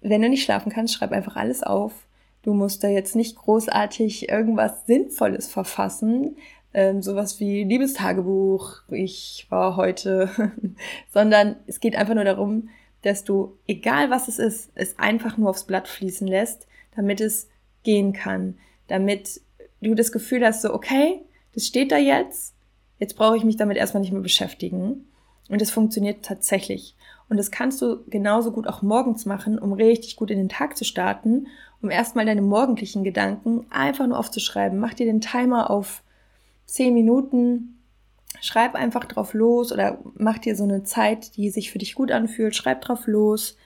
wenn 0.00 0.22
du 0.22 0.28
nicht 0.28 0.44
schlafen 0.44 0.72
kannst, 0.72 0.94
schreib 0.94 1.12
einfach 1.12 1.36
alles 1.36 1.62
auf. 1.62 1.92
Du 2.42 2.54
musst 2.54 2.82
da 2.82 2.88
jetzt 2.88 3.14
nicht 3.16 3.36
großartig 3.36 4.30
irgendwas 4.30 4.86
Sinnvolles 4.86 5.48
verfassen, 5.48 6.36
ähm, 6.72 7.02
sowas 7.02 7.40
wie 7.40 7.64
Liebestagebuch, 7.64 8.82
ich 8.88 9.46
war 9.50 9.76
heute, 9.76 10.30
sondern 11.12 11.56
es 11.66 11.80
geht 11.80 11.96
einfach 11.96 12.14
nur 12.14 12.24
darum, 12.24 12.68
dass 13.02 13.24
du, 13.24 13.56
egal 13.66 14.10
was 14.10 14.28
es 14.28 14.38
ist, 14.38 14.70
es 14.74 14.98
einfach 14.98 15.36
nur 15.36 15.50
aufs 15.50 15.64
Blatt 15.64 15.88
fließen 15.88 16.26
lässt, 16.26 16.66
damit 16.94 17.20
es 17.20 17.48
gehen 17.82 18.12
kann, 18.12 18.58
damit 18.88 19.40
du 19.88 19.94
das 19.94 20.12
Gefühl 20.12 20.44
hast, 20.44 20.62
so, 20.62 20.74
okay, 20.74 21.22
das 21.54 21.66
steht 21.66 21.90
da 21.90 21.96
jetzt, 21.96 22.54
jetzt 22.98 23.16
brauche 23.16 23.36
ich 23.36 23.44
mich 23.44 23.56
damit 23.56 23.76
erstmal 23.76 24.02
nicht 24.02 24.12
mehr 24.12 24.20
beschäftigen. 24.20 25.06
Und 25.48 25.60
es 25.60 25.70
funktioniert 25.70 26.24
tatsächlich. 26.24 26.94
Und 27.28 27.36
das 27.36 27.50
kannst 27.50 27.82
du 27.82 28.04
genauso 28.08 28.52
gut 28.52 28.68
auch 28.68 28.82
morgens 28.82 29.26
machen, 29.26 29.58
um 29.58 29.72
richtig 29.72 30.16
gut 30.16 30.30
in 30.30 30.38
den 30.38 30.48
Tag 30.48 30.76
zu 30.76 30.84
starten, 30.84 31.48
um 31.82 31.90
erstmal 31.90 32.26
deine 32.26 32.42
morgendlichen 32.42 33.02
Gedanken 33.04 33.66
einfach 33.70 34.06
nur 34.06 34.18
aufzuschreiben. 34.18 34.78
Mach 34.78 34.94
dir 34.94 35.06
den 35.06 35.20
Timer 35.20 35.70
auf 35.70 36.02
10 36.66 36.94
Minuten, 36.94 37.78
schreib 38.40 38.74
einfach 38.74 39.04
drauf 39.04 39.34
los 39.34 39.72
oder 39.72 39.98
mach 40.14 40.38
dir 40.38 40.54
so 40.54 40.64
eine 40.64 40.84
Zeit, 40.84 41.36
die 41.36 41.50
sich 41.50 41.72
für 41.72 41.78
dich 41.78 41.94
gut 41.94 42.12
anfühlt, 42.12 42.54
schreib 42.54 42.82
drauf 42.82 43.06
los 43.06 43.56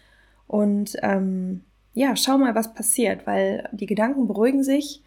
und 0.46 0.96
ähm, 1.02 1.62
ja, 1.92 2.16
schau 2.16 2.38
mal, 2.38 2.54
was 2.54 2.74
passiert, 2.74 3.26
weil 3.26 3.68
die 3.72 3.86
Gedanken 3.86 4.26
beruhigen 4.26 4.64
sich 4.64 5.03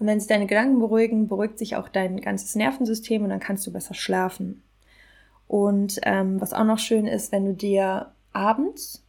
und 0.00 0.06
wenn 0.06 0.18
sich 0.18 0.28
deine 0.28 0.46
Gedanken 0.46 0.78
beruhigen, 0.78 1.28
beruhigt 1.28 1.58
sich 1.58 1.76
auch 1.76 1.88
dein 1.88 2.20
ganzes 2.22 2.56
Nervensystem 2.56 3.22
und 3.22 3.28
dann 3.28 3.38
kannst 3.38 3.66
du 3.66 3.72
besser 3.72 3.94
schlafen. 3.94 4.62
Und 5.46 6.00
ähm, 6.04 6.40
was 6.40 6.54
auch 6.54 6.64
noch 6.64 6.78
schön 6.78 7.06
ist, 7.06 7.32
wenn 7.32 7.44
du 7.44 7.52
dir 7.52 8.10
abends 8.32 9.04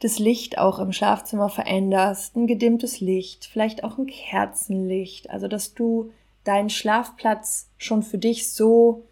das 0.00 0.18
Licht 0.18 0.58
auch 0.58 0.78
im 0.78 0.92
Schlafzimmer 0.92 1.50
veränderst, 1.50 2.34
ein 2.34 2.46
gedimmtes 2.46 3.00
Licht, 3.00 3.46
vielleicht 3.46 3.84
auch 3.84 3.98
ein 3.98 4.06
Kerzenlicht, 4.06 5.28
also 5.28 5.48
dass 5.48 5.74
du 5.74 6.12
deinen 6.44 6.70
Schlafplatz 6.70 7.68
schon 7.76 8.02
für 8.02 8.18
dich 8.18 8.52
so 8.52 9.04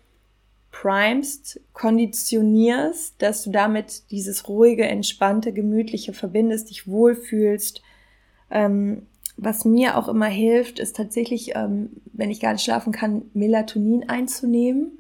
primest, 0.70 1.60
konditionierst, 1.74 3.20
dass 3.20 3.42
du 3.42 3.50
damit 3.50 4.10
dieses 4.10 4.48
ruhige, 4.48 4.86
entspannte, 4.86 5.52
gemütliche 5.52 6.14
verbindest, 6.14 6.70
dich 6.70 6.88
wohlfühlst. 6.88 7.82
Ähm, 8.50 9.06
was 9.36 9.64
mir 9.64 9.96
auch 9.96 10.08
immer 10.08 10.26
hilft, 10.26 10.78
ist 10.78 10.96
tatsächlich, 10.96 11.54
ähm, 11.54 11.90
wenn 12.12 12.30
ich 12.30 12.40
gar 12.40 12.52
nicht 12.52 12.64
schlafen 12.64 12.92
kann, 12.92 13.22
Melatonin 13.34 14.08
einzunehmen. 14.08 14.98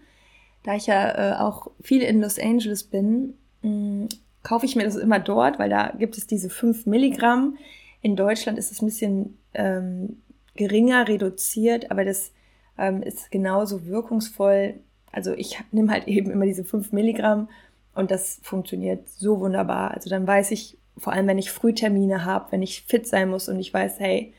Da 0.62 0.76
ich 0.76 0.86
ja 0.86 1.32
äh, 1.32 1.36
auch 1.38 1.70
viel 1.80 2.02
in 2.02 2.20
Los 2.20 2.38
Angeles 2.38 2.84
bin, 2.84 3.34
mm, 3.62 4.06
kaufe 4.42 4.66
ich 4.66 4.76
mir 4.76 4.84
das 4.84 4.96
immer 4.96 5.18
dort, 5.18 5.58
weil 5.58 5.70
da 5.70 5.92
gibt 5.98 6.16
es 6.18 6.26
diese 6.26 6.50
5 6.50 6.86
Milligramm. 6.86 7.56
In 8.00 8.16
Deutschland 8.16 8.58
ist 8.58 8.72
es 8.72 8.82
ein 8.82 8.86
bisschen 8.86 9.38
ähm, 9.54 10.22
geringer 10.54 11.08
reduziert, 11.08 11.90
aber 11.90 12.04
das 12.04 12.32
ähm, 12.78 13.02
ist 13.02 13.30
genauso 13.30 13.86
wirkungsvoll. 13.86 14.74
Also 15.10 15.32
ich 15.34 15.58
nehme 15.70 15.92
halt 15.92 16.06
eben 16.08 16.30
immer 16.30 16.46
diese 16.46 16.64
5 16.64 16.92
Milligramm 16.92 17.48
und 17.94 18.10
das 18.10 18.40
funktioniert 18.42 19.08
so 19.08 19.40
wunderbar. 19.40 19.92
Also 19.92 20.10
dann 20.10 20.26
weiß 20.26 20.50
ich, 20.52 20.78
vor 20.96 21.12
allem 21.12 21.26
wenn 21.26 21.38
ich 21.38 21.50
Frühtermine 21.50 22.24
habe, 22.24 22.52
wenn 22.52 22.62
ich 22.62 22.82
fit 22.82 23.06
sein 23.06 23.30
muss 23.30 23.48
und 23.48 23.58
ich 23.58 23.72
weiß, 23.72 23.98
hey, 24.00 24.34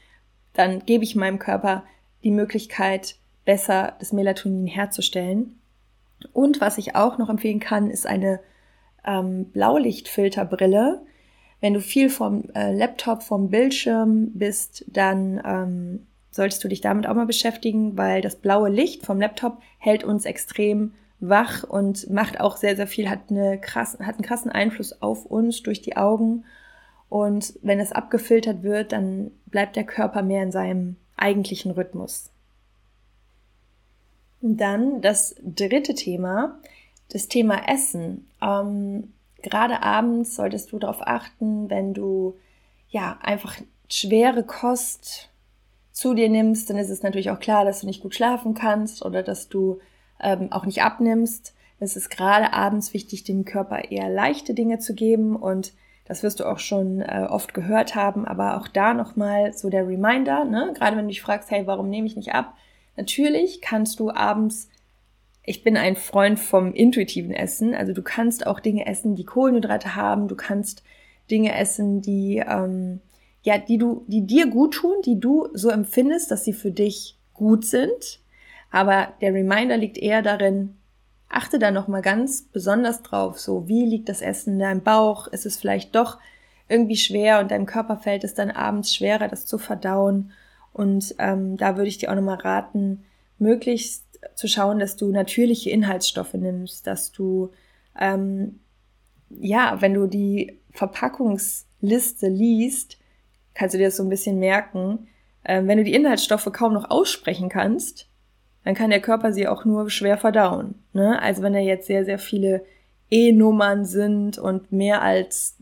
dann 0.54 0.86
gebe 0.86 1.04
ich 1.04 1.16
meinem 1.16 1.40
Körper 1.40 1.84
die 2.24 2.32
Möglichkeit, 2.32 3.16
besser 3.46 3.96
das 4.00 4.14
Melatonin 4.14 4.68
herzustellen. 4.68 5.60
Und 6.32 6.62
was 6.62 6.78
ich 6.78 6.96
auch 6.96 7.18
noch 7.18 7.30
empfehlen 7.30 7.60
kann, 7.60 7.90
ist 7.90 8.08
eine 8.08 8.40
ähm, 9.06 9.46
Blaulichtfilterbrille. 9.52 11.02
Wenn 11.60 11.74
du 11.74 11.82
viel 11.82 12.10
vom 12.10 12.50
äh, 12.56 12.74
Laptop, 12.74 13.24
vom 13.24 13.50
Bildschirm 13.50 14.32
bist, 14.34 14.86
dann 14.88 15.42
ähm, 15.46 16.08
solltest 16.32 16.64
du 16.64 16.68
dich 16.68 16.82
damit 16.82 17.08
auch 17.08 17.16
mal 17.16 17.26
beschäftigen, 17.26 17.98
weil 17.98 18.22
das 18.22 18.36
blaue 18.36 18.70
Licht 18.70 19.06
vom 19.06 19.20
Laptop 19.20 19.62
hält 19.78 20.04
uns 20.04 20.26
extrem 20.26 20.94
wach 21.30 21.64
und 21.64 22.10
macht 22.10 22.40
auch 22.40 22.58
sehr, 22.58 22.76
sehr 22.76 22.88
viel, 22.88 23.10
hat, 23.10 23.30
eine 23.30 23.60
krassen, 23.60 24.06
hat 24.06 24.16
einen 24.16 24.24
krassen 24.24 24.52
Einfluss 24.52 25.02
auf 25.02 25.26
uns 25.26 25.64
durch 25.64 25.82
die 25.82 25.98
Augen. 25.98 26.46
Und 27.10 27.54
wenn 27.62 27.80
es 27.80 27.92
abgefiltert 27.92 28.64
wird, 28.64 28.92
dann 28.92 29.32
bleibt 29.46 29.76
der 29.76 29.84
Körper 29.84 30.22
mehr 30.24 30.44
in 30.44 30.52
seinem 30.52 30.96
eigentlichen 31.16 31.72
Rhythmus. 31.72 32.30
dann 34.42 35.02
das 35.02 35.36
dritte 35.42 35.96
Thema, 35.96 36.60
das 37.10 37.30
Thema 37.30 37.70
Essen. 37.70 38.28
Ähm, 38.42 39.14
gerade 39.42 39.82
abends 39.82 40.36
solltest 40.36 40.72
du 40.72 40.80
darauf 40.80 41.02
achten, 41.02 41.70
wenn 41.70 41.94
du 41.94 42.36
ja 42.90 43.18
einfach 43.22 43.56
schwere 43.88 44.44
Kost 44.44 45.30
zu 45.94 46.14
dir 46.14 46.28
nimmst, 46.28 46.70
dann 46.70 46.78
ist 46.78 46.90
es 46.90 47.04
natürlich 47.04 47.30
auch 47.30 47.40
klar, 47.40 47.64
dass 47.64 47.82
du 47.82 47.86
nicht 47.86 48.02
gut 48.02 48.16
schlafen 48.16 48.54
kannst 48.54 49.06
oder 49.06 49.24
dass 49.24 49.48
du 49.48 49.80
ähm, 50.24 50.52
auch 50.52 50.66
nicht 50.66 50.82
abnimmst. 50.82 51.54
Es 51.80 51.96
ist 51.96 52.10
gerade 52.10 52.54
abends 52.54 52.94
wichtig, 52.94 53.24
dem 53.24 53.46
Körper 53.46 53.92
eher 53.92 54.10
leichte 54.10 54.54
Dinge 54.54 54.80
zu 54.80 54.96
geben 54.96 55.36
und 55.36 55.74
das 56.06 56.24
wirst 56.24 56.40
du 56.40 56.46
auch 56.46 56.60
schon 56.60 57.02
äh, 57.02 57.28
oft 57.30 57.54
gehört 57.54 57.96
haben, 57.96 58.26
aber 58.26 58.58
auch 58.58 58.68
da 58.68 58.94
nochmal 58.94 59.54
so 59.54 59.70
der 59.70 59.88
Reminder, 59.88 60.44
ne? 60.46 60.74
gerade 60.76 60.98
wenn 60.98 61.06
du 61.06 61.10
dich 61.10 61.22
fragst, 61.22 61.50
hey, 61.50 61.66
warum 61.66 61.90
nehme 61.90 62.08
ich 62.08 62.16
nicht 62.16 62.34
ab? 62.34 62.56
Natürlich 62.98 63.62
kannst 63.62 64.00
du 64.00 64.12
abends, 64.12 64.70
ich 65.44 65.64
bin 65.64 65.78
ein 65.78 65.96
Freund 65.96 66.40
vom 66.40 66.74
intuitiven 66.74 67.32
Essen, 67.32 67.74
also 67.74 67.94
du 67.94 68.02
kannst 68.02 68.48
auch 68.48 68.60
Dinge 68.60 68.86
essen, 68.86 69.16
die 69.16 69.26
Kohlenhydrate 69.26 69.96
haben, 69.96 70.28
du 70.28 70.36
kannst 70.36 70.84
Dinge 71.32 71.56
essen, 71.58 72.02
die, 72.02 72.44
ähm, 72.46 73.00
ja, 73.42 73.58
die 73.58 73.78
du, 73.78 74.04
die 74.08 74.26
dir 74.26 74.48
gut 74.48 74.76
tun, 74.76 74.96
die 75.06 75.20
du 75.20 75.48
so 75.54 75.70
empfindest, 75.70 76.32
dass 76.32 76.44
sie 76.44 76.54
für 76.54 76.72
dich 76.72 77.18
gut 77.34 77.66
sind. 77.66 78.20
Aber 78.74 79.14
der 79.22 79.36
Reminder 79.36 79.78
liegt 79.78 80.00
eher 80.00 80.24
darin, 80.24 80.76
achte 81.30 81.60
da 81.60 81.70
nochmal 81.70 82.02
ganz 82.02 82.42
besonders 82.42 83.04
drauf, 83.04 83.40
so 83.40 83.68
wie 83.68 83.86
liegt 83.86 84.10
das 84.10 84.24
Essen 84.24 84.54
in 84.54 84.60
deinem 84.60 84.82
Bauch? 84.82 85.28
Ist 85.28 85.46
es 85.46 85.58
vielleicht 85.58 85.94
doch 85.94 86.18
irgendwie 86.68 86.98
schwer 86.98 87.40
und 87.40 87.52
deinem 87.52 87.68
Körper 87.68 87.98
fällt 87.98 88.24
es 88.24 88.34
dann 88.34 88.50
abends 88.50 88.96
schwerer, 88.96 89.28
das 89.28 89.46
zu 89.46 89.60
verdauen? 89.60 90.32
Und 90.74 91.14
ähm, 91.20 91.56
da 91.56 91.78
würde 91.78 91.88
ich 91.88 92.00
dir 92.00 92.10
auch 92.10 92.16
nochmal 92.16 92.40
raten, 92.40 93.06
möglichst 93.38 94.06
zu 94.34 94.48
schauen, 94.48 94.80
dass 94.80 94.96
du 94.96 95.12
natürliche 95.12 95.70
Inhaltsstoffe 95.70 96.34
nimmst, 96.34 96.88
dass 96.88 97.12
du, 97.12 97.52
ähm, 98.00 98.60
ja, 99.30 99.82
wenn 99.82 99.94
du 99.94 100.08
die 100.08 100.58
Verpackungsliste 100.72 102.28
liest, 102.28 102.98
kannst 103.54 103.76
du 103.76 103.78
dir 103.78 103.90
das 103.90 103.98
so 103.98 104.04
ein 104.04 104.10
bisschen 104.10 104.40
merken. 104.40 105.10
Ähm, 105.46 105.68
wenn 105.68 105.78
du 105.78 105.84
die 105.84 105.94
Inhaltsstoffe 105.94 106.50
kaum 106.52 106.74
noch 106.74 106.90
aussprechen 106.90 107.50
kannst, 107.50 108.08
dann 108.64 108.76
kann 108.76 108.90
der 108.90 109.02
Körper 109.02 109.34
sie 109.34 109.48
auch 109.48 109.66
nur 109.66 109.90
schwer 109.90 110.18
verdauen. 110.18 110.76
Ne? 110.94 111.22
Also 111.22 111.42
wenn 111.42 111.54
da 111.54 111.60
jetzt 111.60 111.88
sehr, 111.88 112.06
sehr 112.06 112.20
viele 112.20 112.66
E-Nummern 113.10 113.86
sind 113.86 114.38
und 114.38 114.72
mehr 114.72 115.02
als 115.02 115.58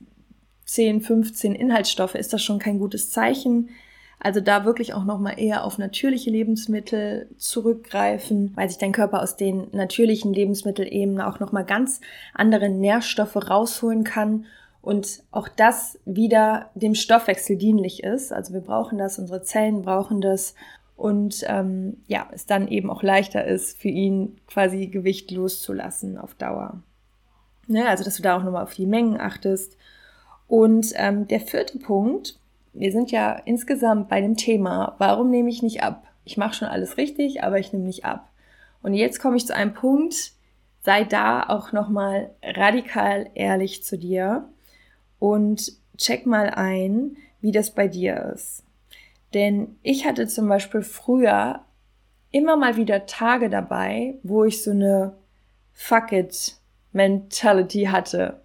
10, 0.66 1.02
15 1.02 1.54
Inhaltsstoffe, 1.54 2.16
ist 2.16 2.32
das 2.32 2.44
schon 2.44 2.60
kein 2.60 2.80
gutes 2.80 3.12
Zeichen. 3.12 3.70
Also 4.20 4.40
da 4.40 4.66
wirklich 4.66 4.94
auch 4.94 5.04
nochmal 5.04 5.40
eher 5.40 5.66
auf 5.66 5.80
natürliche 5.80 6.30
Lebensmittel 6.30 7.28
zurückgreifen, 7.38 8.52
weil 8.56 8.70
sich 8.70 8.78
dein 8.78 8.92
Körper 8.92 9.24
aus 9.24 9.36
den 9.36 9.68
natürlichen 9.72 10.32
Lebensmitteln 10.32 10.88
eben 10.88 11.20
auch 11.20 11.40
nochmal 11.40 11.66
ganz 11.66 12.02
andere 12.36 12.70
Nährstoffe 12.70 13.36
rausholen 13.36 14.04
kann 14.04 14.46
und 14.82 15.24
auch 15.32 15.48
das 15.48 16.00
wieder 16.06 16.70
dem 16.76 16.94
Stoffwechsel 16.96 17.58
dienlich 17.58 18.04
ist. 18.04 18.32
Also 18.32 18.54
wir 18.54 18.62
brauchen 18.62 18.98
das, 18.98 19.20
unsere 19.20 19.42
Zellen 19.42 19.82
brauchen 19.82 20.22
das 20.22 20.56
und 21.02 21.44
ähm, 21.48 21.98
ja, 22.08 22.28
es 22.32 22.46
dann 22.46 22.68
eben 22.68 22.90
auch 22.90 23.04
leichter 23.04 23.46
ist, 23.46 23.82
für 23.82 23.90
ihn 23.90 24.38
quasi 24.48 24.88
Gewicht 24.88 25.32
loszulassen 25.32 26.18
auf 26.18 26.36
Dauer. 26.36 26.82
Ne, 27.68 27.88
also, 27.88 28.04
dass 28.04 28.18
du 28.18 28.24
da 28.24 28.38
auch 28.38 28.44
nochmal 28.44 28.64
auf 28.64 28.74
die 28.74 28.86
Mengen 28.86 29.20
achtest. 29.20 29.78
Und 30.48 30.94
ähm, 30.96 31.28
der 31.28 31.40
vierte 31.40 31.80
Punkt, 31.80 32.40
wir 32.74 32.92
sind 32.92 33.12
ja 33.12 33.34
insgesamt 33.46 34.10
bei 34.10 34.22
dem 34.22 34.36
Thema, 34.36 34.96
warum 34.98 35.30
nehme 35.30 35.50
ich 35.50 35.64
nicht 35.64 35.84
ab? 35.84 36.12
ich 36.24 36.38
mache 36.38 36.54
schon 36.54 36.68
alles 36.68 36.98
richtig, 36.98 37.44
aber 37.44 37.60
ich 37.60 37.74
nehme 37.74 37.86
nicht 37.86 38.06
ab. 38.06 38.30
Und 38.82 38.94
jetzt 38.94 39.20
komme 39.20 39.38
ich 39.38 39.46
zu 39.46 39.56
einem 39.56 39.74
Punkt, 39.74 40.34
sei 40.82 41.04
da 41.04 41.44
auch 41.44 41.72
nochmal 41.72 42.32
radikal 42.42 43.30
ehrlich 43.36 43.84
zu 43.84 43.98
dir 43.98 44.48
und 45.20 45.74
check 45.98 46.26
mal 46.26 46.50
ein, 46.50 47.18
wie 47.42 47.52
das 47.52 47.72
bei 47.72 47.88
dir 47.88 48.32
ist. 48.34 48.64
Denn 49.34 49.78
ich 49.82 50.06
hatte 50.06 50.28
zum 50.28 50.48
Beispiel 50.48 50.82
früher 50.82 51.62
immer 52.32 52.58
mal 52.58 52.78
wieder 52.78 53.06
Tage 53.06 53.50
dabei, 53.50 54.16
wo 54.24 54.44
ich 54.44 54.64
so 54.64 54.72
eine 54.72 55.18
Fuck 55.74 56.12
it 56.12 56.56
Mentality 56.92 57.86
hatte. 57.86 58.42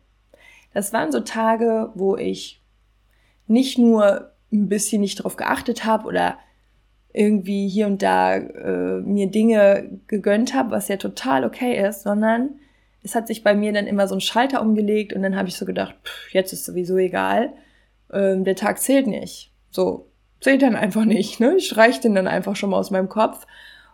Das 0.73 0.93
waren 0.93 1.11
so 1.11 1.21
Tage, 1.21 1.91
wo 1.95 2.17
ich 2.17 2.63
nicht 3.47 3.79
nur 3.79 4.33
ein 4.53 4.69
bisschen 4.69 5.01
nicht 5.01 5.23
drauf 5.23 5.37
geachtet 5.37 5.85
habe 5.85 6.07
oder 6.07 6.39
irgendwie 7.13 7.69
hier 7.69 7.87
und 7.87 8.03
da 8.03 8.37
äh, 8.37 9.01
mir 9.01 9.31
Dinge 9.31 10.01
gegönnt 10.07 10.55
habe, 10.55 10.71
was 10.71 10.89
ja 10.89 10.97
total 10.97 11.45
okay 11.45 11.83
ist, 11.89 12.03
sondern 12.03 12.61
es 13.03 13.15
hat 13.15 13.27
sich 13.27 13.43
bei 13.43 13.55
mir 13.55 13.73
dann 13.73 13.87
immer 13.87 14.07
so 14.07 14.15
ein 14.15 14.21
Schalter 14.21 14.61
umgelegt 14.61 15.13
und 15.13 15.23
dann 15.23 15.37
habe 15.37 15.49
ich 15.49 15.57
so 15.57 15.65
gedacht, 15.65 15.95
pff, 16.05 16.35
jetzt 16.35 16.53
ist 16.53 16.65
sowieso 16.65 16.97
egal, 16.99 17.55
ähm, 18.13 18.45
der 18.45 18.57
Tag 18.57 18.79
zählt 18.81 19.07
nicht. 19.07 19.53
So, 19.71 20.09
zählt 20.41 20.63
dann 20.63 20.77
einfach 20.77 21.05
nicht, 21.05 21.41
ne? 21.41 21.57
Ich 21.57 21.77
reiche 21.77 22.01
den 22.01 22.15
dann 22.15 22.29
einfach 22.29 22.57
schon 22.57 22.71
mal 22.71 22.79
aus 22.79 22.91
meinem 22.91 23.09
Kopf. 23.09 23.47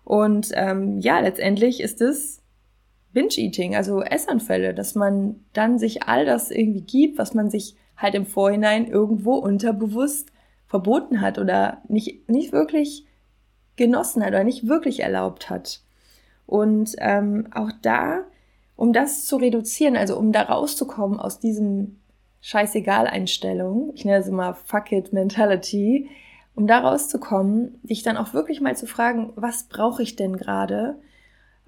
Und 0.05 0.51
ähm, 0.55 0.99
ja, 0.99 1.21
letztendlich 1.21 1.81
ist 1.81 2.01
es 2.01 2.43
Binge-Eating, 3.13 3.77
also 3.77 4.03
Essanfälle, 4.03 4.75
dass 4.75 4.95
man 4.95 5.45
dann 5.53 5.79
sich 5.79 6.05
all 6.05 6.25
das 6.25 6.51
irgendwie 6.51 6.81
gibt, 6.81 7.19
was 7.19 7.35
man 7.35 7.51
sich 7.51 7.77
halt 7.97 8.15
im 8.15 8.27
Vorhinein 8.27 8.87
irgendwo 8.87 9.35
unterbewusst 9.35 10.33
verboten 10.67 11.21
hat 11.21 11.39
oder 11.39 11.83
nicht, 11.89 12.29
nicht 12.29 12.53
wirklich 12.53 13.07
genossen 13.77 14.23
hat 14.23 14.31
oder 14.31 14.45
nicht 14.45 14.67
wirklich 14.67 15.01
erlaubt 15.01 15.51
hat. 15.51 15.81
Und 16.47 16.97
ähm, 16.99 17.49
auch 17.55 17.71
da, 17.83 18.25
um 18.77 18.93
das 18.93 19.27
zu 19.27 19.37
reduzieren, 19.37 19.97
also 19.97 20.19
um 20.19 20.33
da 20.33 20.43
rauszukommen 20.43 21.21
aus 21.21 21.39
diesem 21.39 22.01
Scheißegal-Einstellung, 22.41 23.93
ich 23.95 24.05
nenne 24.05 24.19
es 24.19 24.27
immer 24.27 24.55
Fuck 24.55 24.93
it 24.93 25.13
Mentality, 25.13 26.09
um 26.55 26.67
da 26.67 26.81
rauszukommen, 26.81 27.81
dich 27.83 28.03
dann 28.03 28.17
auch 28.17 28.35
wirklich 28.35 28.61
mal 28.61 28.77
zu 28.77 28.87
fragen, 28.87 29.33
was 29.37 29.65
brauche 29.65 30.03
ich 30.03 30.17
denn 30.17 30.37
gerade? 30.37 30.99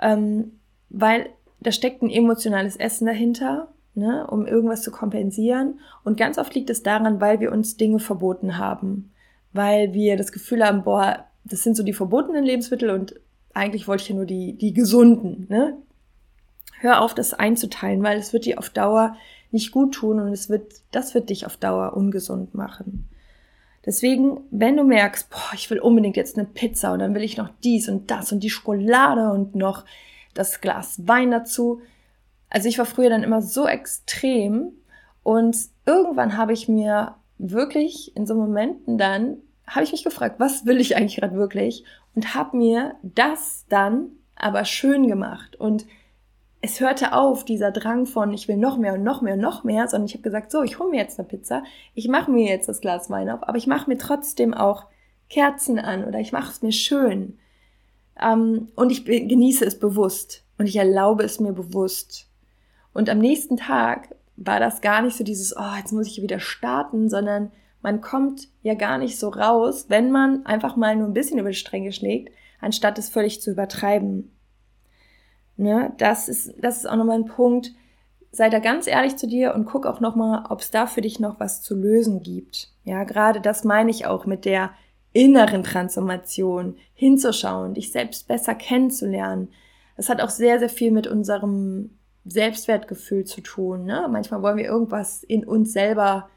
Ähm, 0.01 0.59
weil 0.91 1.31
da 1.61 1.73
steckt 1.73 2.03
ein 2.03 2.11
emotionales 2.11 2.77
Essen 2.77 3.07
dahinter, 3.07 3.69
ne, 3.95 4.27
um 4.27 4.47
irgendwas 4.47 4.83
zu 4.83 4.91
kompensieren. 4.91 5.81
Und 6.05 6.17
ganz 6.17 6.39
oft 6.39 6.55
liegt 6.55 6.71
es 6.71 6.83
daran, 6.83 7.21
weil 7.21 7.41
wir 7.41 7.53
uns 7.53 7.77
Dinge 7.77 7.99
verboten 7.99 8.59
haben. 8.59 9.13
Weil 9.53 9.95
wir 9.95 10.17
das 10.17 10.33
Gefühl 10.33 10.65
haben, 10.65 10.83
boah, 10.85 11.25
das 11.45 11.63
sind 11.63 11.77
so 11.77 11.83
die 11.83 11.93
verbotenen 11.93 12.45
Lebensmittel 12.45 12.91
und 12.91 13.15
eigentlich 13.55 13.87
wollte 13.87 14.03
ich 14.03 14.09
ja 14.09 14.17
nur 14.17 14.27
die, 14.27 14.59
die 14.59 14.73
gesunden. 14.73 15.47
Ne? 15.49 15.79
Hör 16.81 17.01
auf, 17.01 17.15
das 17.15 17.33
einzuteilen, 17.35 18.03
weil 18.03 18.19
es 18.19 18.33
wird 18.33 18.45
dir 18.45 18.59
auf 18.59 18.69
Dauer 18.69 19.17
nicht 19.53 19.71
gut 19.71 19.95
tun 19.95 20.21
und 20.21 20.33
es 20.33 20.51
wird, 20.51 20.75
das 20.91 21.15
wird 21.15 21.31
dich 21.31 21.47
auf 21.47 21.57
Dauer 21.57 21.97
ungesund 21.97 22.55
machen. 22.55 23.09
Deswegen, 23.87 24.41
wenn 24.51 24.77
du 24.77 24.85
merkst, 24.85 25.29
boah, 25.31 25.53
ich 25.55 25.69
will 25.71 25.79
unbedingt 25.79 26.17
jetzt 26.17 26.39
eine 26.39 26.47
Pizza 26.47 26.93
und 26.93 27.01
dann 27.01 27.15
will 27.15 27.23
ich 27.23 27.37
noch 27.37 27.51
dies 27.63 27.89
und 27.89 28.11
das 28.11 28.33
und 28.33 28.41
die 28.41 28.51
Schokolade 28.51 29.31
und 29.31 29.55
noch 29.55 29.85
das 30.33 30.61
Glas 30.61 31.07
Wein 31.07 31.31
dazu. 31.31 31.81
Also 32.49 32.69
ich 32.69 32.79
war 32.79 32.87
früher 32.87 33.11
dann 33.11 33.23
immer 33.23 33.43
so 33.43 33.67
extrem 33.67 34.73
und 35.23 35.57
irgendwann 35.87 36.37
habe 36.37 36.53
ich 36.53 36.69
mir 36.69 37.15
wirklich 37.39 38.17
in 38.17 38.27
so 38.27 38.35
Momenten 38.35 38.97
dann 38.97 39.39
habe 39.67 39.85
ich 39.85 39.93
mich 39.93 40.05
gefragt, 40.05 40.37
was 40.39 40.67
will 40.67 40.81
ich 40.81 40.97
eigentlich 40.97 41.17
gerade 41.17 41.37
wirklich? 41.37 41.85
Und 42.15 42.35
habe 42.35 42.57
mir 42.57 42.95
das 43.03 43.65
dann 43.69 44.09
aber 44.37 44.65
schön 44.65 45.09
gemacht. 45.09 45.57
Und 45.57 45.87
es 46.65 46.81
hörte 46.81 47.13
auf, 47.13 47.45
dieser 47.45 47.71
Drang 47.71 48.07
von, 48.07 48.33
ich 48.33 48.49
will 48.49 48.57
noch 48.57 48.79
mehr 48.79 48.95
und 48.95 49.03
noch 49.03 49.21
mehr 49.21 49.35
und 49.35 49.41
noch 49.41 49.65
mehr, 49.65 49.87
sondern 49.87 50.07
ich 50.07 50.15
habe 50.15 50.23
gesagt, 50.23 50.51
so, 50.51 50.63
ich 50.63 50.79
hole 50.79 50.89
mir 50.89 50.97
jetzt 50.97 51.19
eine 51.19 51.29
Pizza, 51.29 51.63
ich 51.93 52.09
mache 52.09 52.31
mir 52.31 52.49
jetzt 52.49 52.71
das 52.71 52.81
Glas 52.81 53.11
Wein 53.11 53.29
auf, 53.29 53.47
aber 53.47 53.59
ich 53.59 53.67
mache 53.67 53.91
mir 53.91 53.99
trotzdem 53.99 54.55
auch 54.55 54.87
Kerzen 55.29 55.79
an 55.79 56.05
oder 56.05 56.21
ich 56.21 56.33
mache 56.33 56.51
es 56.51 56.63
mir 56.63 56.73
schön. 56.73 57.39
Ähm, 58.19 58.69
und 58.77 58.91
ich 58.91 59.05
genieße 59.05 59.63
es 59.67 59.79
bewusst 59.79 60.43
und 60.57 60.67
ich 60.67 60.77
erlaube 60.77 61.23
es 61.25 61.39
mir 61.39 61.53
bewusst. 61.53 62.31
Und 62.95 63.11
am 63.11 63.19
nächsten 63.19 63.59
Tag 63.59 64.15
war 64.37 64.59
das 64.59 64.81
gar 64.81 65.03
nicht 65.03 65.19
so 65.19 65.25
dieses, 65.25 65.55
oh, 65.55 65.77
jetzt 65.77 65.93
muss 65.93 66.07
ich 66.07 66.23
wieder 66.23 66.41
starten, 66.41 67.11
sondern 67.11 67.53
man 67.83 68.01
kommt 68.01 68.49
ja 68.63 68.73
gar 68.73 68.97
nicht 68.97 69.19
so 69.19 69.29
raus, 69.29 69.87
wenn 69.89 70.11
man 70.11 70.47
einfach 70.47 70.77
mal 70.77 70.97
nur 70.97 71.09
ein 71.09 71.15
bisschen 71.15 71.39
über 71.39 71.51
die 71.51 71.57
Stränge 71.57 71.93
schlägt, 71.93 72.33
anstatt 72.59 72.99
es 72.99 73.11
völlig 73.11 73.43
zu 73.43 73.51
übertreiben. 73.51 74.34
Ne? 75.57 75.93
Das 75.99 76.29
ist, 76.29 76.55
das 76.59 76.79
ist 76.79 76.87
auch 76.87 76.97
nochmal 76.97 77.19
ein 77.19 77.27
Punkt. 77.27 77.73
Sei 78.31 78.51
da 78.51 78.59
ganz 78.59 78.87
ehrlich 78.87 79.17
zu 79.17 79.27
dir 79.27 79.55
und 79.55 79.65
guck 79.65 79.87
auch 79.87 80.01
nochmal, 80.01 80.45
ob 80.49 80.61
es 80.61 80.71
da 80.71 80.87
für 80.87 81.01
dich 81.01 81.21
noch 81.21 81.39
was 81.39 81.63
zu 81.63 81.77
lösen 81.77 82.23
gibt. 82.23 82.73
Ja, 82.83 83.05
gerade 83.05 83.41
das 83.41 83.65
meine 83.65 83.91
ich 83.91 84.07
auch 84.07 84.27
mit 84.27 84.45
der 84.45 84.71
inneren 85.13 85.63
Transformation, 85.63 86.77
hinzuschauen, 86.93 87.75
dich 87.75 87.93
selbst 87.93 88.27
besser 88.27 88.55
kennenzulernen. 88.55 89.49
Das 89.97 90.09
hat 90.09 90.21
auch 90.21 90.31
sehr, 90.31 90.59
sehr 90.59 90.69
viel 90.69 90.91
mit 90.91 91.07
unserem 91.07 91.91
Selbstwertgefühl 92.25 93.25
zu 93.25 93.41
tun. 93.41 93.85
Ne? 93.85 94.09
Manchmal 94.11 94.43
wollen 94.43 94.57
wir 94.57 94.65
irgendwas 94.65 95.23
in 95.23 95.45
uns 95.45 95.73
selber 95.73 96.29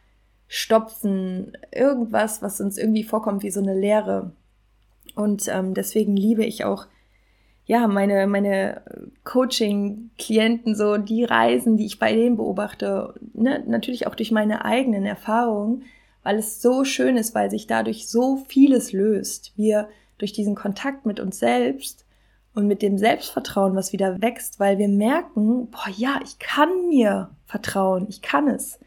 stopfen, 0.47 1.57
irgendwas, 1.71 2.41
was 2.41 2.61
uns 2.61 2.77
irgendwie 2.77 3.03
vorkommt 3.03 3.43
wie 3.43 3.51
so 3.51 3.61
eine 3.61 3.77
Leere. 3.77 4.31
Und 5.15 5.47
ähm, 5.47 5.73
deswegen 5.73 6.15
liebe 6.15 6.45
ich 6.45 6.63
auch 6.63 6.85
ja 7.67 7.87
meine 7.87 8.25
meine 8.27 8.81
Coaching-Klienten 9.23 10.75
so 10.75 10.97
die 10.97 11.23
Reisen, 11.23 11.77
die 11.77 11.85
ich 11.85 11.99
bei 11.99 12.13
denen 12.13 12.37
beobachte, 12.37 13.13
ne? 13.33 13.63
natürlich 13.67 14.07
auch 14.07 14.15
durch 14.15 14.31
meine 14.31 14.65
eigenen 14.65 15.05
Erfahrungen, 15.05 15.83
weil 16.23 16.37
es 16.37 16.61
so 16.61 16.83
schön 16.83 17.17
ist, 17.17 17.35
weil 17.35 17.51
sich 17.51 17.67
dadurch 17.67 18.09
so 18.09 18.37
vieles 18.47 18.93
löst. 18.93 19.53
Wir 19.55 19.89
durch 20.17 20.33
diesen 20.33 20.55
Kontakt 20.55 21.05
mit 21.05 21.19
uns 21.19 21.39
selbst 21.39 22.05
und 22.55 22.67
mit 22.67 22.81
dem 22.81 22.97
Selbstvertrauen, 22.97 23.75
was 23.75 23.93
wieder 23.93 24.19
wächst, 24.21 24.59
weil 24.59 24.79
wir 24.79 24.87
merken, 24.87 25.69
boah, 25.69 25.89
ja, 25.95 26.19
ich 26.23 26.39
kann 26.39 26.87
mir 26.89 27.29
vertrauen, 27.45 28.07
ich 28.09 28.21
kann 28.21 28.47
es. 28.47 28.79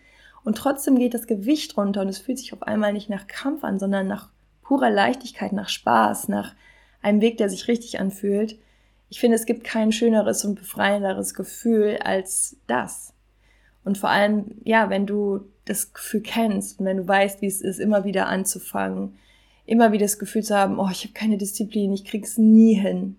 Und 0.42 0.56
trotzdem 0.56 0.98
geht 0.98 1.14
das 1.14 1.26
Gewicht 1.26 1.76
runter 1.76 2.00
und 2.00 2.08
es 2.08 2.18
fühlt 2.18 2.38
sich 2.38 2.52
auf 2.52 2.62
einmal 2.62 2.92
nicht 2.92 3.10
nach 3.10 3.26
Kampf 3.26 3.62
an, 3.62 3.78
sondern 3.78 4.08
nach 4.08 4.30
purer 4.62 4.90
Leichtigkeit, 4.90 5.52
nach 5.52 5.68
Spaß, 5.68 6.28
nach 6.28 6.54
einem 7.02 7.20
Weg, 7.20 7.36
der 7.36 7.48
sich 7.48 7.68
richtig 7.68 8.00
anfühlt. 8.00 8.58
Ich 9.10 9.20
finde, 9.20 9.36
es 9.36 9.44
gibt 9.44 9.64
kein 9.64 9.92
schöneres 9.92 10.44
und 10.44 10.54
befreienderes 10.54 11.34
Gefühl 11.34 11.98
als 12.02 12.56
das. 12.66 13.12
Und 13.84 13.98
vor 13.98 14.08
allem, 14.08 14.56
ja, 14.64 14.88
wenn 14.88 15.06
du 15.06 15.40
das 15.64 15.92
Gefühl 15.92 16.22
kennst 16.22 16.78
und 16.78 16.86
wenn 16.86 16.98
du 16.98 17.08
weißt, 17.08 17.42
wie 17.42 17.46
es 17.46 17.60
ist, 17.60 17.80
immer 17.80 18.04
wieder 18.04 18.28
anzufangen, 18.28 19.14
immer 19.66 19.92
wieder 19.92 20.04
das 20.04 20.18
Gefühl 20.18 20.42
zu 20.42 20.56
haben, 20.56 20.78
oh, 20.78 20.88
ich 20.90 21.02
habe 21.02 21.12
keine 21.12 21.38
Disziplin, 21.38 21.92
ich 21.92 22.04
krieg's 22.04 22.38
nie 22.38 22.74
hin. 22.74 23.16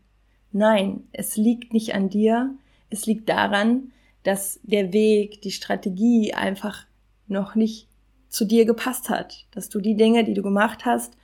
Nein, 0.52 1.04
es 1.12 1.36
liegt 1.38 1.74
nicht 1.74 1.94
an 1.94 2.10
dir, 2.10 2.56
es 2.90 3.06
liegt 3.06 3.30
daran, 3.30 3.92
dass 4.24 4.60
der 4.64 4.94
Weg, 4.94 5.42
die 5.42 5.52
Strategie 5.52 6.34
einfach 6.34 6.86
noch 7.28 7.56
nicht 7.56 7.88
zu 8.30 8.46
dir 8.46 8.66
gepasst 8.66 9.10
hat, 9.10 9.46
dass 9.52 9.70
du 9.70 9.80
die 9.80 9.96
Dinge, 9.96 10.24
die 10.24 10.34
du 10.34 10.42
gemacht 10.42 10.86
hast, 10.86 11.18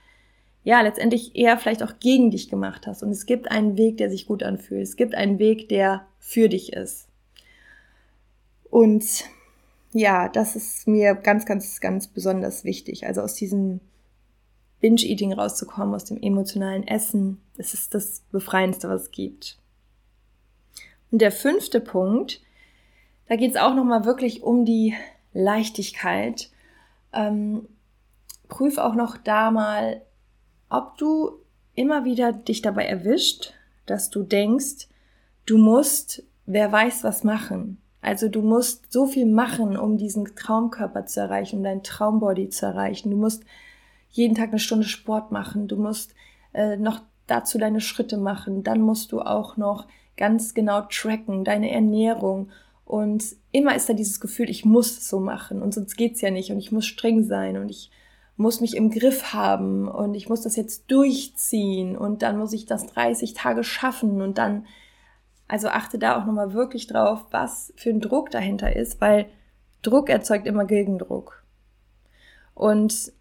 ja, 0.68 0.82
letztendlich 0.82 1.34
eher 1.34 1.58
vielleicht 1.58 1.82
auch 1.82 1.94
gegen 2.02 2.30
dich 2.30 2.50
gemacht 2.50 2.88
hast. 2.88 3.02
Und 3.02 3.10
es 3.12 3.26
gibt 3.26 3.50
einen 3.50 3.78
Weg, 3.78 3.96
der 3.96 4.10
sich 4.10 4.26
gut 4.26 4.44
anfühlt. 4.44 4.82
Es 4.82 4.98
gibt 4.98 5.16
einen 5.16 5.40
Weg, 5.40 5.70
der 5.70 6.06
für 6.20 6.50
dich 6.50 6.74
ist. 6.74 7.08
Und 8.70 9.24
ja, 9.94 10.28
das 10.28 10.58
ist 10.58 10.86
mir 10.86 11.16
ganz, 11.16 11.46
ganz, 11.46 11.80
ganz 11.80 12.10
besonders 12.10 12.66
wichtig. 12.66 13.08
Also 13.08 13.22
aus 13.22 13.36
diesem 13.36 13.80
Binge-Eating 14.82 15.32
rauszukommen, 15.32 15.96
aus 15.96 16.04
dem 16.04 16.22
emotionalen 16.22 16.86
Essen. 16.86 17.40
Das 17.56 17.74
ist 17.74 17.94
das 17.94 18.24
Befreiendste, 18.34 18.90
was 18.90 19.04
es 19.04 19.12
gibt. 19.12 19.58
Und 21.12 21.22
der 21.22 21.32
fünfte 21.32 21.80
Punkt, 21.80 22.42
da 23.30 23.38
geht 23.38 23.52
es 23.52 23.58
auch 23.58 23.74
nochmal 23.74 24.04
wirklich 24.04 24.44
um 24.44 24.66
die 24.66 24.96
Leichtigkeit. 25.32 26.50
Ähm, 27.14 27.70
prüf 28.50 28.78
auch 28.78 28.96
noch 28.96 29.16
da 29.16 29.50
mal, 29.50 30.02
ob 30.70 30.98
du 30.98 31.32
immer 31.76 32.06
wieder 32.06 32.34
dich 32.34 32.62
dabei 32.62 32.86
erwischt, 32.86 33.54
dass 33.86 34.10
du 34.10 34.24
denkst, 34.24 34.88
du 35.46 35.58
musst, 35.58 36.24
wer 36.46 36.72
weiß 36.72 37.04
was 37.04 37.24
machen. 37.24 37.78
Also 38.02 38.30
du 38.30 38.42
musst 38.42 38.92
so 38.92 39.08
viel 39.08 39.26
machen, 39.26 39.78
um 39.78 39.98
diesen 39.98 40.36
Traumkörper 40.36 41.06
zu 41.06 41.20
erreichen, 41.20 41.58
um 41.58 41.64
dein 41.64 41.84
Traumbody 41.84 42.50
zu 42.50 42.66
erreichen. 42.66 43.12
Du 43.12 43.18
musst 43.18 43.44
jeden 44.10 44.36
Tag 44.36 44.50
eine 44.50 44.60
Stunde 44.60 44.86
Sport 44.86 45.32
machen. 45.32 45.68
Du 45.68 45.76
musst 45.76 46.14
äh, 46.54 46.78
noch 46.78 47.02
dazu 47.28 47.58
deine 47.58 47.82
Schritte 47.82 48.18
machen. 48.18 48.64
Dann 48.64 48.82
musst 48.82 49.12
du 49.12 49.22
auch 49.22 49.58
noch 49.58 49.88
ganz 50.16 50.54
genau 50.54 50.82
tracken, 50.90 51.44
deine 51.44 51.72
Ernährung 51.72 52.50
und 52.88 53.36
immer 53.52 53.76
ist 53.76 53.90
da 53.90 53.94
dieses 53.94 54.22
Gefühl, 54.22 54.50
ich 54.50 54.64
muss 54.64 54.98
es 54.98 55.10
so 55.10 55.20
machen 55.20 55.62
und 55.62 55.74
sonst 55.74 55.98
geht's 55.98 56.22
ja 56.22 56.32
nicht 56.32 56.52
und 56.52 56.58
ich 56.58 56.72
muss 56.72 56.86
streng 56.86 57.24
sein 57.26 57.58
und 57.58 57.70
ich 57.70 57.92
muss 58.38 58.62
mich 58.62 58.76
im 58.76 58.92
Griff 58.92 59.34
haben 59.34 59.88
und 59.88 60.14
ich 60.14 60.30
muss 60.30 60.42
das 60.42 60.56
jetzt 60.56 60.92
durchziehen 60.92 61.98
und 61.98 62.22
dann 62.22 62.38
muss 62.38 62.54
ich 62.54 62.68
das 62.68 62.86
30 62.86 63.34
Tage 63.34 63.64
schaffen 63.64 64.22
und 64.22 64.38
dann, 64.38 64.68
also 65.48 65.70
achte 65.70 65.98
da 65.98 66.22
auch 66.22 66.26
nochmal 66.26 66.54
wirklich 66.54 66.86
drauf, 66.86 67.26
was 67.32 67.74
für 67.76 67.90
ein 67.90 68.00
Druck 68.00 68.30
dahinter 68.30 68.76
ist, 68.76 69.02
weil 69.02 69.26
Druck 69.82 70.10
erzeugt 70.10 70.46
immer 70.46 70.66
Gegendruck. 70.66 71.44
Und 72.54 73.12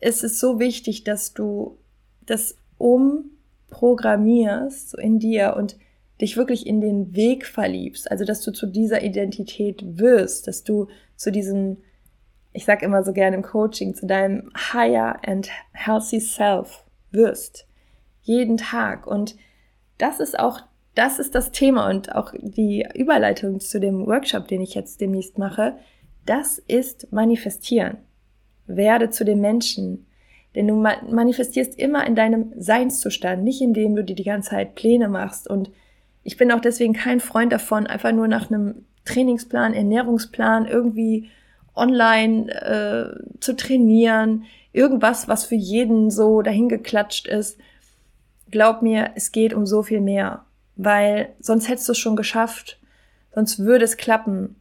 es 0.00 0.24
ist 0.24 0.40
so 0.40 0.58
wichtig, 0.58 1.04
dass 1.04 1.32
du 1.32 1.78
das 2.26 2.56
umprogrammierst 2.78 4.90
so 4.90 4.98
in 4.98 5.20
dir 5.20 5.54
und 5.56 5.76
dich 6.20 6.36
wirklich 6.36 6.66
in 6.66 6.80
den 6.80 7.14
Weg 7.14 7.46
verliebst, 7.46 8.10
also 8.10 8.24
dass 8.24 8.40
du 8.40 8.50
zu 8.50 8.66
dieser 8.66 9.02
Identität 9.02 9.98
wirst, 9.98 10.48
dass 10.48 10.64
du 10.64 10.88
zu 11.14 11.30
diesem 11.30 11.76
ich 12.56 12.64
sag 12.64 12.82
immer 12.82 13.04
so 13.04 13.12
gerne 13.12 13.36
im 13.36 13.42
Coaching, 13.42 13.94
zu 13.94 14.06
deinem 14.06 14.50
higher 14.72 15.16
and 15.26 15.50
healthy 15.72 16.20
self 16.20 16.84
wirst. 17.10 17.68
Jeden 18.22 18.56
Tag. 18.56 19.06
Und 19.06 19.36
das 19.98 20.20
ist 20.20 20.38
auch, 20.38 20.60
das 20.94 21.18
ist 21.18 21.34
das 21.34 21.52
Thema 21.52 21.90
und 21.90 22.14
auch 22.14 22.32
die 22.40 22.86
Überleitung 22.94 23.60
zu 23.60 23.78
dem 23.78 24.06
Workshop, 24.06 24.48
den 24.48 24.62
ich 24.62 24.74
jetzt 24.74 25.02
demnächst 25.02 25.36
mache. 25.36 25.76
Das 26.24 26.58
ist 26.58 27.12
manifestieren. 27.12 27.98
Werde 28.66 29.10
zu 29.10 29.24
dem 29.24 29.40
Menschen. 29.42 30.06
Denn 30.54 30.66
du 30.66 30.74
manifestierst 30.74 31.78
immer 31.78 32.06
in 32.06 32.16
deinem 32.16 32.54
Seinszustand, 32.56 33.44
nicht 33.44 33.60
indem 33.60 33.94
du 33.94 34.02
dir 34.02 34.16
die 34.16 34.24
ganze 34.24 34.50
Zeit 34.50 34.74
Pläne 34.74 35.08
machst. 35.08 35.46
Und 35.46 35.70
ich 36.22 36.38
bin 36.38 36.50
auch 36.50 36.60
deswegen 36.60 36.94
kein 36.94 37.20
Freund 37.20 37.52
davon, 37.52 37.86
einfach 37.86 38.12
nur 38.12 38.28
nach 38.28 38.50
einem 38.50 38.86
Trainingsplan, 39.04 39.74
Ernährungsplan 39.74 40.66
irgendwie 40.66 41.28
online 41.76 42.50
äh, 42.52 43.38
zu 43.40 43.54
trainieren, 43.54 44.44
irgendwas, 44.72 45.28
was 45.28 45.44
für 45.44 45.54
jeden 45.54 46.10
so 46.10 46.42
dahingeklatscht 46.42 47.26
ist. 47.26 47.58
Glaub 48.50 48.82
mir, 48.82 49.10
es 49.14 49.32
geht 49.32 49.54
um 49.54 49.66
so 49.66 49.82
viel 49.82 50.00
mehr, 50.00 50.44
weil 50.76 51.30
sonst 51.40 51.68
hättest 51.68 51.88
du 51.88 51.92
es 51.92 51.98
schon 51.98 52.16
geschafft, 52.16 52.78
sonst 53.34 53.58
würde 53.58 53.84
es 53.84 53.96
klappen. 53.96 54.56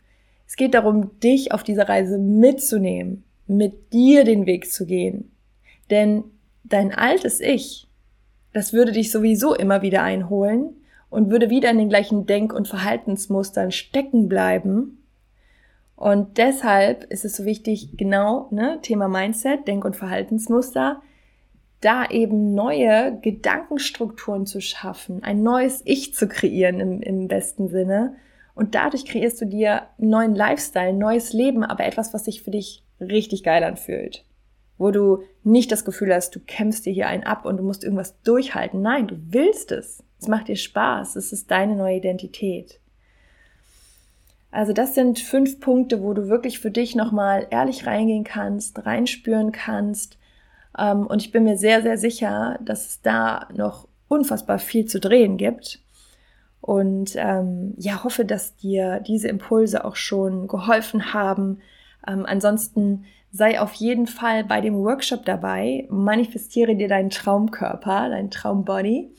Es 0.48 0.56
geht 0.56 0.74
darum, 0.74 1.20
dich 1.20 1.52
auf 1.52 1.64
dieser 1.64 1.90
Reise 1.90 2.18
mitzunehmen, 2.18 3.24
mit 3.48 3.94
dir 3.94 4.24
den 4.24 4.46
Weg 4.46 4.72
zu 4.72 4.86
gehen. 4.86 5.32
Denn 5.90 6.24
dein 6.64 6.94
altes 6.94 7.40
Ich, 7.40 7.88
das 8.54 8.74
würde 8.74 8.92
dich 8.92 9.12
sowieso 9.12 9.54
immer 9.54 9.82
wieder 9.82 10.04
einholen 10.04 10.76
und 11.10 11.30
würde 11.30 11.50
wieder 11.50 11.70
in 11.70 11.78
den 11.78 11.90
gleichen 11.90 12.26
Denk- 12.26 12.54
und 12.54 12.68
Verhaltensmustern 12.68 13.72
stecken 13.72 14.28
bleiben 14.28 15.05
und 15.96 16.38
deshalb 16.38 17.06
ist 17.06 17.24
es 17.24 17.38
so 17.38 17.46
wichtig, 17.46 17.92
genau, 17.98 18.48
ne, 18.52 18.80
Thema 18.82 19.08
Mindset, 19.08 19.68
Denk- 19.68 19.86
und 19.86 19.96
Verhaltensmuster, 19.96 21.02
da 21.80 22.10
eben 22.10 22.54
neue 22.54 23.20
Gedankenstrukturen 23.22 24.46
zu 24.46 24.60
schaffen, 24.60 25.24
ein 25.24 25.44
neues 25.44 25.82
Ich 25.86 26.14
zu 26.14 26.28
kreieren 26.28 26.80
im, 26.80 27.02
im 27.02 27.28
besten 27.28 27.70
Sinne. 27.70 28.16
Und 28.56 28.74
dadurch 28.74 29.06
kreierst 29.06 29.40
du 29.42 29.46
dir 29.46 29.84
einen 30.00 30.10
neuen 30.10 30.36
Lifestyle, 30.36 30.90
ein 30.90 30.98
neues 30.98 31.34
Leben, 31.34 31.64
aber 31.64 31.86
etwas, 31.86 32.14
was 32.14 32.26
sich 32.26 32.42
für 32.42 32.52
dich 32.52 32.84
richtig 33.00 33.44
geil 33.44 33.64
anfühlt. 33.64 34.26
Wo 34.78 34.92
du 34.92 35.24
nicht 35.44 35.72
das 35.72 35.86
Gefühl 35.86 36.14
hast, 36.14 36.36
du 36.36 36.40
kämpfst 36.40 36.86
dir 36.86 36.94
hier 36.94 37.08
einen 37.08 37.24
ab 37.24 37.46
und 37.46 37.58
du 37.58 37.64
musst 37.64 37.84
irgendwas 37.84 38.22
durchhalten. 38.24 38.82
Nein, 38.82 39.08
du 39.08 39.16
willst 39.30 39.72
es. 39.72 40.04
Es 40.20 40.28
macht 40.28 40.48
dir 40.48 40.56
Spaß. 40.56 41.16
Es 41.18 41.32
ist 41.32 41.52
deine 41.52 41.76
neue 41.76 41.98
Identität. 41.98 42.80
Also 44.56 44.72
das 44.72 44.96
sind 44.96 45.20
fünf 45.20 45.60
Punkte, 45.60 46.02
wo 46.02 46.14
du 46.14 46.30
wirklich 46.30 46.60
für 46.60 46.72
dich 46.72 46.96
nochmal 46.96 47.46
ehrlich 47.50 47.86
reingehen 47.86 48.24
kannst, 48.24 48.86
reinspüren 48.86 49.52
kannst. 49.52 50.18
Ähm, 50.80 51.06
und 51.08 51.22
ich 51.22 51.34
bin 51.34 51.44
mir 51.44 51.58
sehr, 51.58 51.82
sehr 51.82 51.98
sicher, 51.98 52.58
dass 52.64 52.88
es 52.88 53.02
da 53.02 53.50
noch 53.54 53.90
unfassbar 54.08 54.60
viel 54.60 54.86
zu 54.86 55.02
drehen 55.02 55.36
gibt. 55.36 55.80
Und 56.62 57.18
ähm, 57.18 57.74
ja, 57.78 58.06
hoffe, 58.06 58.24
dass 58.24 58.56
dir 58.56 59.02
diese 59.02 59.28
Impulse 59.28 59.84
auch 59.84 59.98
schon 59.98 60.48
geholfen 60.48 61.14
haben. 61.14 61.60
Ähm, 62.08 62.26
ansonsten 62.26 63.04
sei 63.32 63.60
auf 63.60 63.74
jeden 63.74 64.08
Fall 64.08 64.46
bei 64.46 64.62
dem 64.62 64.76
Workshop 64.76 65.26
dabei. 65.26 65.86
Manifestiere 65.90 66.78
dir 66.78 66.88
deinen 66.88 67.10
Traumkörper, 67.10 68.08
deinen 68.08 68.32
Traumbody. 68.32 69.12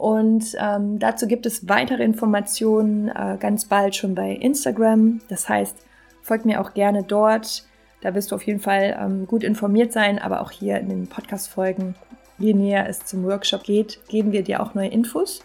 Und 0.00 0.56
ähm, 0.58 0.98
dazu 0.98 1.26
gibt 1.26 1.44
es 1.44 1.68
weitere 1.68 2.02
Informationen 2.02 3.10
äh, 3.10 3.36
ganz 3.38 3.66
bald 3.66 3.94
schon 3.94 4.14
bei 4.14 4.30
Instagram. 4.30 5.20
Das 5.28 5.46
heißt, 5.46 5.76
folgt 6.22 6.46
mir 6.46 6.62
auch 6.62 6.72
gerne 6.72 7.02
dort. 7.02 7.64
Da 8.00 8.14
wirst 8.14 8.30
du 8.30 8.36
auf 8.36 8.42
jeden 8.44 8.60
Fall 8.60 8.98
ähm, 8.98 9.26
gut 9.26 9.44
informiert 9.44 9.92
sein, 9.92 10.18
aber 10.18 10.40
auch 10.40 10.52
hier 10.52 10.78
in 10.78 10.88
den 10.88 11.06
Podcast-Folgen, 11.06 11.96
je 12.38 12.54
näher 12.54 12.88
es 12.88 13.04
zum 13.04 13.24
Workshop 13.24 13.62
geht, 13.64 14.00
geben 14.08 14.32
wir 14.32 14.42
dir 14.42 14.62
auch 14.62 14.72
neue 14.72 14.88
Infos. 14.88 15.44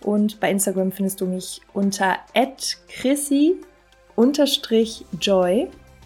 Und 0.00 0.40
bei 0.40 0.50
Instagram 0.50 0.90
findest 0.90 1.20
du 1.20 1.26
mich 1.26 1.60
unter 1.72 2.16
chrissy-joy. 2.88 3.60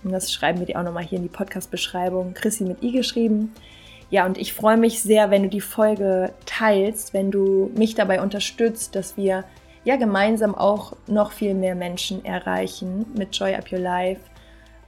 Und 0.04 0.12
das 0.12 0.30
schreiben 0.30 0.58
wir 0.58 0.66
dir 0.66 0.78
auch 0.78 0.84
nochmal 0.84 1.04
hier 1.04 1.16
in 1.16 1.24
die 1.24 1.30
Podcast-Beschreibung. 1.30 2.34
Chrissy 2.34 2.64
mit 2.64 2.82
i 2.82 2.92
geschrieben. 2.92 3.54
Ja, 4.10 4.24
und 4.24 4.38
ich 4.38 4.52
freue 4.52 4.76
mich 4.76 5.02
sehr, 5.02 5.30
wenn 5.30 5.42
du 5.42 5.48
die 5.48 5.60
Folge 5.60 6.32
teilst, 6.44 7.12
wenn 7.12 7.30
du 7.30 7.70
mich 7.74 7.94
dabei 7.94 8.22
unterstützt, 8.22 8.94
dass 8.94 9.16
wir 9.16 9.44
ja 9.84 9.96
gemeinsam 9.96 10.54
auch 10.54 10.94
noch 11.06 11.32
viel 11.32 11.54
mehr 11.54 11.74
Menschen 11.74 12.24
erreichen 12.24 13.06
mit 13.16 13.36
Joy 13.36 13.54
Up 13.54 13.70
Your 13.72 13.80
Life, 13.80 14.20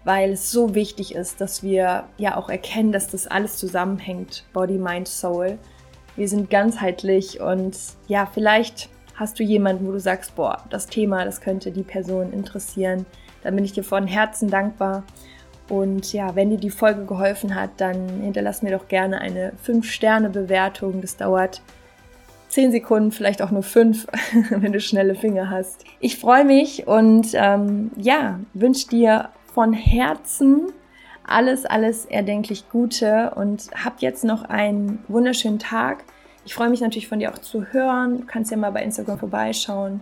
weil 0.04 0.32
es 0.32 0.50
so 0.50 0.74
wichtig 0.74 1.14
ist, 1.14 1.40
dass 1.40 1.62
wir 1.62 2.04
ja 2.16 2.36
auch 2.36 2.48
erkennen, 2.48 2.92
dass 2.92 3.08
das 3.08 3.26
alles 3.26 3.56
zusammenhängt, 3.56 4.44
Body, 4.52 4.78
Mind, 4.78 5.08
Soul. 5.08 5.58
Wir 6.16 6.28
sind 6.28 6.50
ganzheitlich 6.50 7.40
und 7.40 7.76
ja, 8.08 8.26
vielleicht 8.26 8.88
hast 9.14 9.38
du 9.38 9.42
jemanden, 9.42 9.86
wo 9.86 9.92
du 9.92 10.00
sagst, 10.00 10.36
boah, 10.36 10.64
das 10.70 10.86
Thema, 10.86 11.24
das 11.24 11.40
könnte 11.40 11.72
die 11.72 11.82
Person 11.82 12.32
interessieren. 12.32 13.04
Dann 13.42 13.54
bin 13.56 13.64
ich 13.64 13.72
dir 13.72 13.84
von 13.84 14.06
Herzen 14.06 14.48
dankbar. 14.48 15.04
Und 15.68 16.12
ja, 16.12 16.34
wenn 16.34 16.50
dir 16.50 16.58
die 16.58 16.70
Folge 16.70 17.04
geholfen 17.04 17.54
hat, 17.54 17.70
dann 17.76 18.08
hinterlass 18.22 18.62
mir 18.62 18.72
doch 18.72 18.88
gerne 18.88 19.20
eine 19.20 19.52
5-Sterne-Bewertung. 19.66 21.00
Das 21.02 21.16
dauert 21.16 21.60
10 22.48 22.72
Sekunden, 22.72 23.12
vielleicht 23.12 23.42
auch 23.42 23.50
nur 23.50 23.62
5, 23.62 24.06
wenn 24.50 24.72
du 24.72 24.80
schnelle 24.80 25.14
Finger 25.14 25.50
hast. 25.50 25.84
Ich 26.00 26.18
freue 26.18 26.44
mich 26.44 26.86
und 26.86 27.28
ähm, 27.34 27.90
ja, 27.96 28.40
wünsche 28.54 28.88
dir 28.88 29.28
von 29.52 29.72
Herzen 29.72 30.72
alles, 31.24 31.66
alles 31.66 32.06
erdenklich 32.06 32.70
Gute 32.70 33.32
und 33.34 33.70
hab 33.84 34.00
jetzt 34.00 34.24
noch 34.24 34.44
einen 34.44 35.04
wunderschönen 35.08 35.58
Tag. 35.58 36.04
Ich 36.46 36.54
freue 36.54 36.70
mich 36.70 36.80
natürlich 36.80 37.08
von 37.08 37.18
dir 37.18 37.32
auch 37.32 37.38
zu 37.38 37.64
hören. 37.72 38.20
Du 38.20 38.26
kannst 38.26 38.50
ja 38.50 38.56
mal 38.56 38.72
bei 38.72 38.82
Instagram 38.82 39.18
vorbeischauen, 39.18 40.00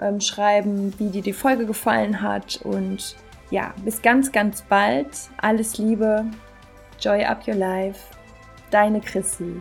ähm, 0.00 0.20
schreiben, 0.20 0.94
wie 0.98 1.10
dir 1.10 1.20
die 1.20 1.34
Folge 1.34 1.66
gefallen 1.66 2.22
hat 2.22 2.60
und 2.64 3.16
ja, 3.52 3.74
bis 3.84 4.00
ganz, 4.00 4.32
ganz 4.32 4.62
bald. 4.62 5.08
Alles 5.36 5.76
Liebe. 5.76 6.24
Joy 6.98 7.22
up 7.24 7.46
your 7.46 7.56
life. 7.56 8.00
Deine 8.70 9.00
Chrissy. 9.00 9.60